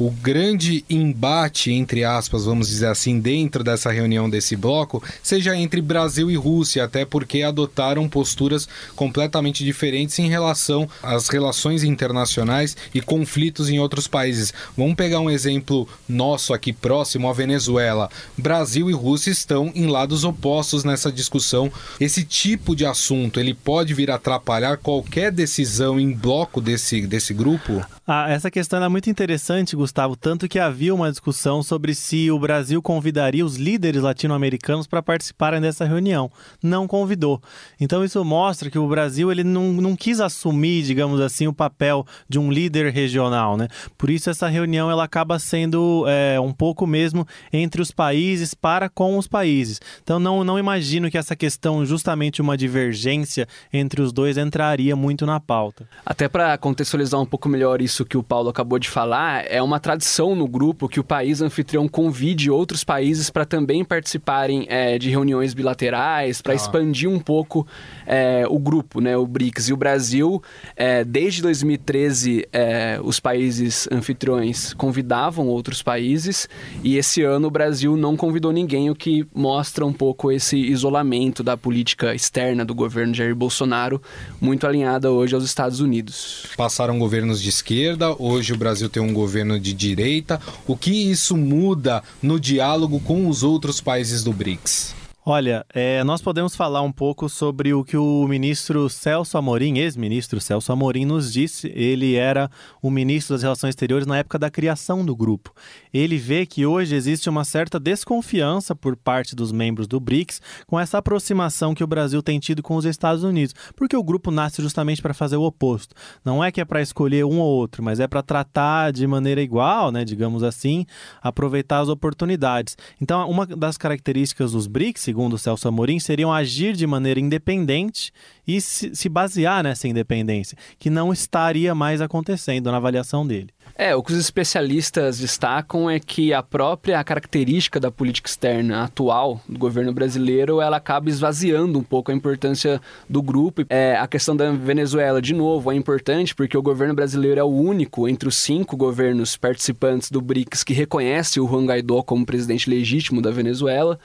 o 0.00 0.10
grande 0.10 0.82
embate, 0.88 1.70
entre 1.70 2.04
aspas, 2.04 2.46
vamos 2.46 2.68
dizer 2.68 2.86
assim, 2.86 3.20
dentro 3.20 3.62
dessa 3.62 3.92
reunião 3.92 4.30
desse 4.30 4.56
bloco, 4.56 5.04
seja 5.22 5.54
entre 5.54 5.82
Brasil 5.82 6.30
e 6.30 6.36
Rússia, 6.36 6.84
até 6.84 7.04
porque 7.04 7.42
adotaram 7.42 8.08
posturas 8.08 8.66
completamente 8.96 9.62
diferentes 9.62 10.18
em 10.18 10.26
relação 10.26 10.88
às 11.02 11.28
relações 11.28 11.84
internacionais 11.84 12.74
e 12.94 13.02
conflitos 13.02 13.68
em 13.68 13.78
outros 13.78 14.08
países. 14.08 14.54
Vamos 14.74 14.94
pegar 14.94 15.20
um 15.20 15.28
exemplo 15.28 15.86
nosso 16.08 16.54
aqui 16.54 16.72
próximo, 16.72 17.28
a 17.28 17.34
Venezuela. 17.34 18.08
Brasil 18.38 18.88
e 18.88 18.94
Rússia 18.94 19.30
estão 19.30 19.70
em 19.74 19.86
lados 19.86 20.24
opostos 20.24 20.82
nessa 20.82 21.12
discussão. 21.12 21.70
Esse 22.00 22.24
tipo 22.24 22.74
de 22.74 22.86
assunto, 22.86 23.38
ele 23.38 23.52
pode 23.52 23.92
vir 23.92 24.10
atrapalhar 24.10 24.78
qualquer 24.78 25.30
decisão 25.30 26.00
em 26.00 26.10
bloco 26.10 26.58
desse, 26.58 27.06
desse 27.06 27.34
grupo? 27.34 27.84
Ah, 28.12 28.28
essa 28.28 28.50
questão 28.50 28.82
é 28.82 28.88
muito 28.88 29.08
interessante, 29.08 29.76
Gustavo, 29.76 29.89
tanto 30.20 30.48
que 30.48 30.58
havia 30.58 30.94
uma 30.94 31.10
discussão 31.10 31.62
sobre 31.62 31.94
se 31.94 32.30
o 32.30 32.38
Brasil 32.38 32.80
convidaria 32.82 33.44
os 33.44 33.56
líderes 33.56 34.02
latino-americanos 34.02 34.86
para 34.86 35.02
participarem 35.02 35.60
dessa 35.60 35.84
reunião. 35.84 36.30
Não 36.62 36.86
convidou. 36.86 37.40
Então 37.80 38.04
isso 38.04 38.24
mostra 38.24 38.70
que 38.70 38.78
o 38.78 38.88
Brasil 38.88 39.30
ele 39.30 39.44
não, 39.44 39.72
não 39.72 39.96
quis 39.96 40.20
assumir, 40.20 40.82
digamos 40.82 41.20
assim, 41.20 41.46
o 41.46 41.52
papel 41.52 42.06
de 42.28 42.38
um 42.38 42.50
líder 42.52 42.92
regional, 42.92 43.56
né? 43.56 43.68
Por 43.98 44.10
isso 44.10 44.30
essa 44.30 44.48
reunião 44.48 44.90
ela 44.90 45.04
acaba 45.04 45.38
sendo 45.38 46.04
é, 46.06 46.38
um 46.38 46.52
pouco 46.52 46.86
mesmo 46.86 47.26
entre 47.52 47.82
os 47.82 47.90
países 47.90 48.54
para 48.54 48.88
com 48.88 49.18
os 49.18 49.26
países. 49.26 49.80
Então 50.02 50.18
não, 50.18 50.44
não 50.44 50.58
imagino 50.58 51.10
que 51.10 51.18
essa 51.18 51.34
questão, 51.34 51.84
justamente 51.84 52.40
uma 52.40 52.56
divergência 52.56 53.48
entre 53.72 54.00
os 54.00 54.12
dois, 54.12 54.36
entraria 54.36 54.94
muito 54.94 55.26
na 55.26 55.40
pauta. 55.40 55.88
Até 56.04 56.28
para 56.28 56.56
contextualizar 56.58 57.20
um 57.20 57.26
pouco 57.26 57.48
melhor 57.48 57.82
isso 57.82 58.04
que 58.04 58.16
o 58.16 58.22
Paulo 58.22 58.48
acabou 58.48 58.78
de 58.78 58.88
falar, 58.88 59.44
é 59.50 59.62
uma 59.62 59.79
tradição 59.80 60.34
no 60.36 60.46
grupo 60.46 60.88
que 60.88 61.00
o 61.00 61.04
país 61.04 61.40
anfitrião 61.40 61.88
convide 61.88 62.50
outros 62.50 62.84
países 62.84 63.30
para 63.30 63.44
também 63.44 63.84
participarem 63.84 64.66
é, 64.68 64.98
de 64.98 65.10
reuniões 65.10 65.54
bilaterais, 65.54 66.40
para 66.40 66.52
ah. 66.52 66.56
expandir 66.56 67.08
um 67.08 67.18
pouco 67.18 67.66
é, 68.06 68.44
o 68.48 68.58
grupo, 68.58 69.00
né, 69.00 69.16
o 69.16 69.26
BRICS. 69.26 69.68
E 69.68 69.72
o 69.72 69.76
Brasil, 69.76 70.42
é, 70.76 71.02
desde 71.02 71.42
2013, 71.42 72.46
é, 72.52 73.00
os 73.02 73.18
países 73.18 73.88
anfitriões 73.90 74.72
convidavam 74.74 75.48
outros 75.48 75.82
países, 75.82 76.48
e 76.84 76.96
esse 76.96 77.22
ano 77.22 77.48
o 77.48 77.50
Brasil 77.50 77.96
não 77.96 78.16
convidou 78.16 78.52
ninguém, 78.52 78.90
o 78.90 78.94
que 78.94 79.26
mostra 79.34 79.84
um 79.84 79.92
pouco 79.92 80.30
esse 80.30 80.56
isolamento 80.56 81.42
da 81.42 81.56
política 81.56 82.14
externa 82.14 82.64
do 82.64 82.74
governo 82.74 83.14
Jair 83.14 83.34
Bolsonaro, 83.34 84.00
muito 84.40 84.66
alinhada 84.66 85.10
hoje 85.10 85.34
aos 85.34 85.44
Estados 85.44 85.80
Unidos. 85.80 86.46
Passaram 86.56 86.98
governos 86.98 87.40
de 87.40 87.48
esquerda 87.48 87.70
esquerda, 87.70 88.16
hoje 88.18 88.52
o 88.52 88.56
Brasil 88.56 88.88
tem 88.88 89.02
um 89.02 89.12
governo 89.12 89.58
de 89.60 89.72
direita. 89.72 90.40
O 90.66 90.76
que 90.76 90.90
isso 90.90 91.36
muda 91.36 92.02
no 92.22 92.40
diálogo 92.40 93.00
com 93.00 93.28
os 93.28 93.42
outros 93.42 93.80
países 93.80 94.24
do 94.24 94.32
BRICS? 94.32 94.99
Olha, 95.32 95.64
é, 95.72 96.02
nós 96.02 96.20
podemos 96.20 96.56
falar 96.56 96.82
um 96.82 96.90
pouco 96.90 97.28
sobre 97.28 97.72
o 97.72 97.84
que 97.84 97.96
o 97.96 98.26
ministro 98.26 98.90
Celso 98.90 99.38
Amorim, 99.38 99.78
ex-ministro 99.78 100.40
Celso 100.40 100.72
Amorim, 100.72 101.04
nos 101.04 101.32
disse. 101.32 101.68
Ele 101.68 102.16
era 102.16 102.50
o 102.82 102.90
ministro 102.90 103.36
das 103.36 103.42
Relações 103.44 103.70
Exteriores 103.70 104.08
na 104.08 104.18
época 104.18 104.40
da 104.40 104.50
criação 104.50 105.04
do 105.04 105.14
grupo. 105.14 105.54
Ele 105.94 106.18
vê 106.18 106.44
que 106.44 106.66
hoje 106.66 106.96
existe 106.96 107.30
uma 107.30 107.44
certa 107.44 107.78
desconfiança 107.78 108.74
por 108.74 108.96
parte 108.96 109.36
dos 109.36 109.52
membros 109.52 109.86
do 109.86 110.00
BRICS 110.00 110.42
com 110.66 110.80
essa 110.80 110.98
aproximação 110.98 111.76
que 111.76 111.84
o 111.84 111.86
Brasil 111.86 112.20
tem 112.24 112.40
tido 112.40 112.60
com 112.60 112.74
os 112.74 112.84
Estados 112.84 113.22
Unidos, 113.22 113.54
porque 113.76 113.96
o 113.96 114.02
grupo 114.02 114.32
nasce 114.32 114.60
justamente 114.60 115.00
para 115.00 115.14
fazer 115.14 115.36
o 115.36 115.44
oposto. 115.44 115.94
Não 116.24 116.42
é 116.42 116.50
que 116.50 116.60
é 116.60 116.64
para 116.64 116.82
escolher 116.82 117.24
um 117.24 117.38
ou 117.38 117.56
outro, 117.56 117.84
mas 117.84 118.00
é 118.00 118.08
para 118.08 118.20
tratar 118.20 118.90
de 118.90 119.06
maneira 119.06 119.40
igual, 119.40 119.92
né, 119.92 120.04
digamos 120.04 120.42
assim, 120.42 120.84
aproveitar 121.22 121.78
as 121.78 121.88
oportunidades. 121.88 122.76
Então, 123.00 123.30
uma 123.30 123.46
das 123.46 123.76
características 123.76 124.50
dos 124.50 124.66
BRICS, 124.66 125.02
segundo 125.02 125.19
Celso 125.38 125.68
Amorim, 125.68 125.98
seriam 125.98 126.32
agir 126.32 126.74
de 126.74 126.86
maneira 126.86 127.20
independente 127.20 128.12
e 128.46 128.60
se 128.60 129.08
basear 129.08 129.62
nessa 129.62 129.88
independência, 129.88 130.56
que 130.78 130.88
não 130.88 131.12
estaria 131.12 131.74
mais 131.74 132.00
acontecendo 132.00 132.70
na 132.70 132.76
avaliação 132.76 133.26
dele. 133.26 133.50
É, 133.74 133.94
o 133.96 134.02
que 134.02 134.12
os 134.12 134.18
especialistas 134.18 135.18
destacam 135.18 135.88
é 135.88 135.98
que 135.98 136.32
a 136.32 136.42
própria 136.42 137.02
característica 137.02 137.80
da 137.80 137.90
política 137.90 138.28
externa 138.28 138.84
atual 138.84 139.40
do 139.48 139.58
governo 139.58 139.92
brasileiro, 139.92 140.60
ela 140.60 140.76
acaba 140.76 141.08
esvaziando 141.08 141.78
um 141.78 141.82
pouco 141.82 142.10
a 142.10 142.14
importância 142.14 142.80
do 143.08 143.22
grupo. 143.22 143.64
É, 143.68 143.96
a 143.96 144.06
questão 144.06 144.36
da 144.36 144.50
Venezuela, 144.50 145.22
de 145.22 145.34
novo, 145.34 145.72
é 145.72 145.74
importante 145.74 146.34
porque 146.34 146.56
o 146.56 146.62
governo 146.62 146.94
brasileiro 146.94 147.40
é 147.40 147.44
o 147.44 147.48
único 147.48 148.08
entre 148.08 148.28
os 148.28 148.36
cinco 148.36 148.76
governos 148.76 149.36
participantes 149.36 150.10
do 150.10 150.20
BRICS 150.20 150.62
que 150.62 150.74
reconhece 150.74 151.40
o 151.40 151.48
Juan 151.48 151.64
Guaidó 151.64 152.02
como 152.02 152.26
presidente 152.26 152.68
legítimo 152.68 153.22
da 153.22 153.30
Venezuela. 153.30 153.98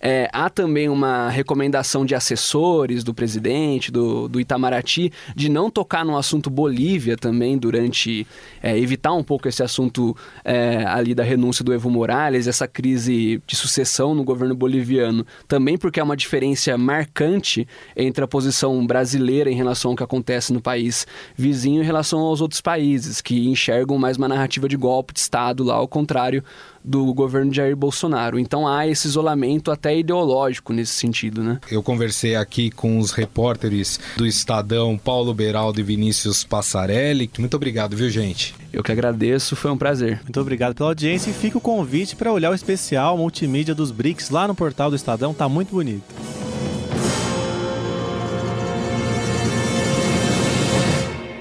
É, 0.00 0.28
há 0.32 0.50
também 0.50 0.88
uma 0.88 1.30
recomendação 1.30 2.04
de 2.04 2.14
assessores 2.14 3.02
do 3.02 3.14
presidente, 3.14 3.90
do, 3.90 4.28
do 4.28 4.40
Itamaraty, 4.40 5.12
de 5.34 5.48
não 5.48 5.70
tocar 5.70 6.04
no 6.04 6.16
assunto 6.16 6.50
Bolívia 6.50 7.16
também 7.16 7.56
durante... 7.56 8.26
É, 8.62 8.82
evitar 8.82 9.11
um 9.12 9.22
pouco 9.22 9.48
esse 9.48 9.62
assunto 9.62 10.16
é, 10.44 10.84
ali 10.86 11.14
da 11.14 11.22
renúncia 11.22 11.64
do 11.64 11.72
Evo 11.72 11.90
Morales, 11.90 12.46
essa 12.46 12.66
crise 12.66 13.42
de 13.46 13.56
sucessão 13.56 14.14
no 14.14 14.24
governo 14.24 14.54
boliviano, 14.54 15.26
também 15.46 15.76
porque 15.76 16.00
é 16.00 16.02
uma 16.02 16.16
diferença 16.16 16.76
marcante 16.76 17.66
entre 17.96 18.24
a 18.24 18.28
posição 18.28 18.86
brasileira 18.86 19.50
em 19.50 19.54
relação 19.54 19.92
ao 19.92 19.96
que 19.96 20.02
acontece 20.02 20.52
no 20.52 20.60
país 20.60 21.06
vizinho 21.36 21.82
em 21.82 21.84
relação 21.84 22.20
aos 22.20 22.40
outros 22.40 22.60
países, 22.60 23.20
que 23.20 23.48
enxergam 23.48 23.98
mais 23.98 24.16
uma 24.16 24.28
narrativa 24.28 24.68
de 24.68 24.76
golpe 24.76 25.12
de 25.12 25.20
Estado 25.20 25.64
lá, 25.64 25.74
ao 25.74 25.88
contrário 25.88 26.42
do 26.84 27.12
governo 27.14 27.50
de 27.50 27.56
Jair 27.56 27.76
Bolsonaro. 27.76 28.38
Então 28.38 28.66
há 28.66 28.86
esse 28.86 29.06
isolamento 29.06 29.70
até 29.70 29.96
ideológico 29.96 30.72
nesse 30.72 30.92
sentido, 30.92 31.42
né? 31.42 31.60
Eu 31.70 31.82
conversei 31.82 32.34
aqui 32.34 32.70
com 32.70 32.98
os 32.98 33.12
repórteres 33.12 34.00
do 34.16 34.26
Estadão, 34.26 34.98
Paulo 34.98 35.32
Beraldo 35.32 35.80
e 35.80 35.82
Vinícius 35.82 36.44
Passarelli. 36.44 37.30
Muito 37.38 37.54
obrigado, 37.56 37.96
viu, 37.96 38.10
gente? 38.10 38.54
Eu 38.72 38.82
que 38.82 38.92
agradeço, 38.92 39.54
foi 39.54 39.70
um 39.70 39.76
prazer. 39.76 40.20
Muito 40.22 40.40
obrigado 40.40 40.74
pela 40.74 40.90
audiência 40.90 41.30
e 41.30 41.34
fica 41.34 41.58
o 41.58 41.60
convite 41.60 42.16
para 42.16 42.32
olhar 42.32 42.50
o 42.50 42.54
especial 42.54 43.16
multimídia 43.16 43.74
dos 43.74 43.90
BRICS 43.90 44.30
lá 44.30 44.48
no 44.48 44.54
portal 44.54 44.90
do 44.90 44.96
Estadão, 44.96 45.34
tá 45.34 45.48
muito 45.48 45.70
bonito. 45.70 46.04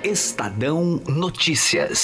Estadão 0.04 1.02
Notícias. 1.08 2.04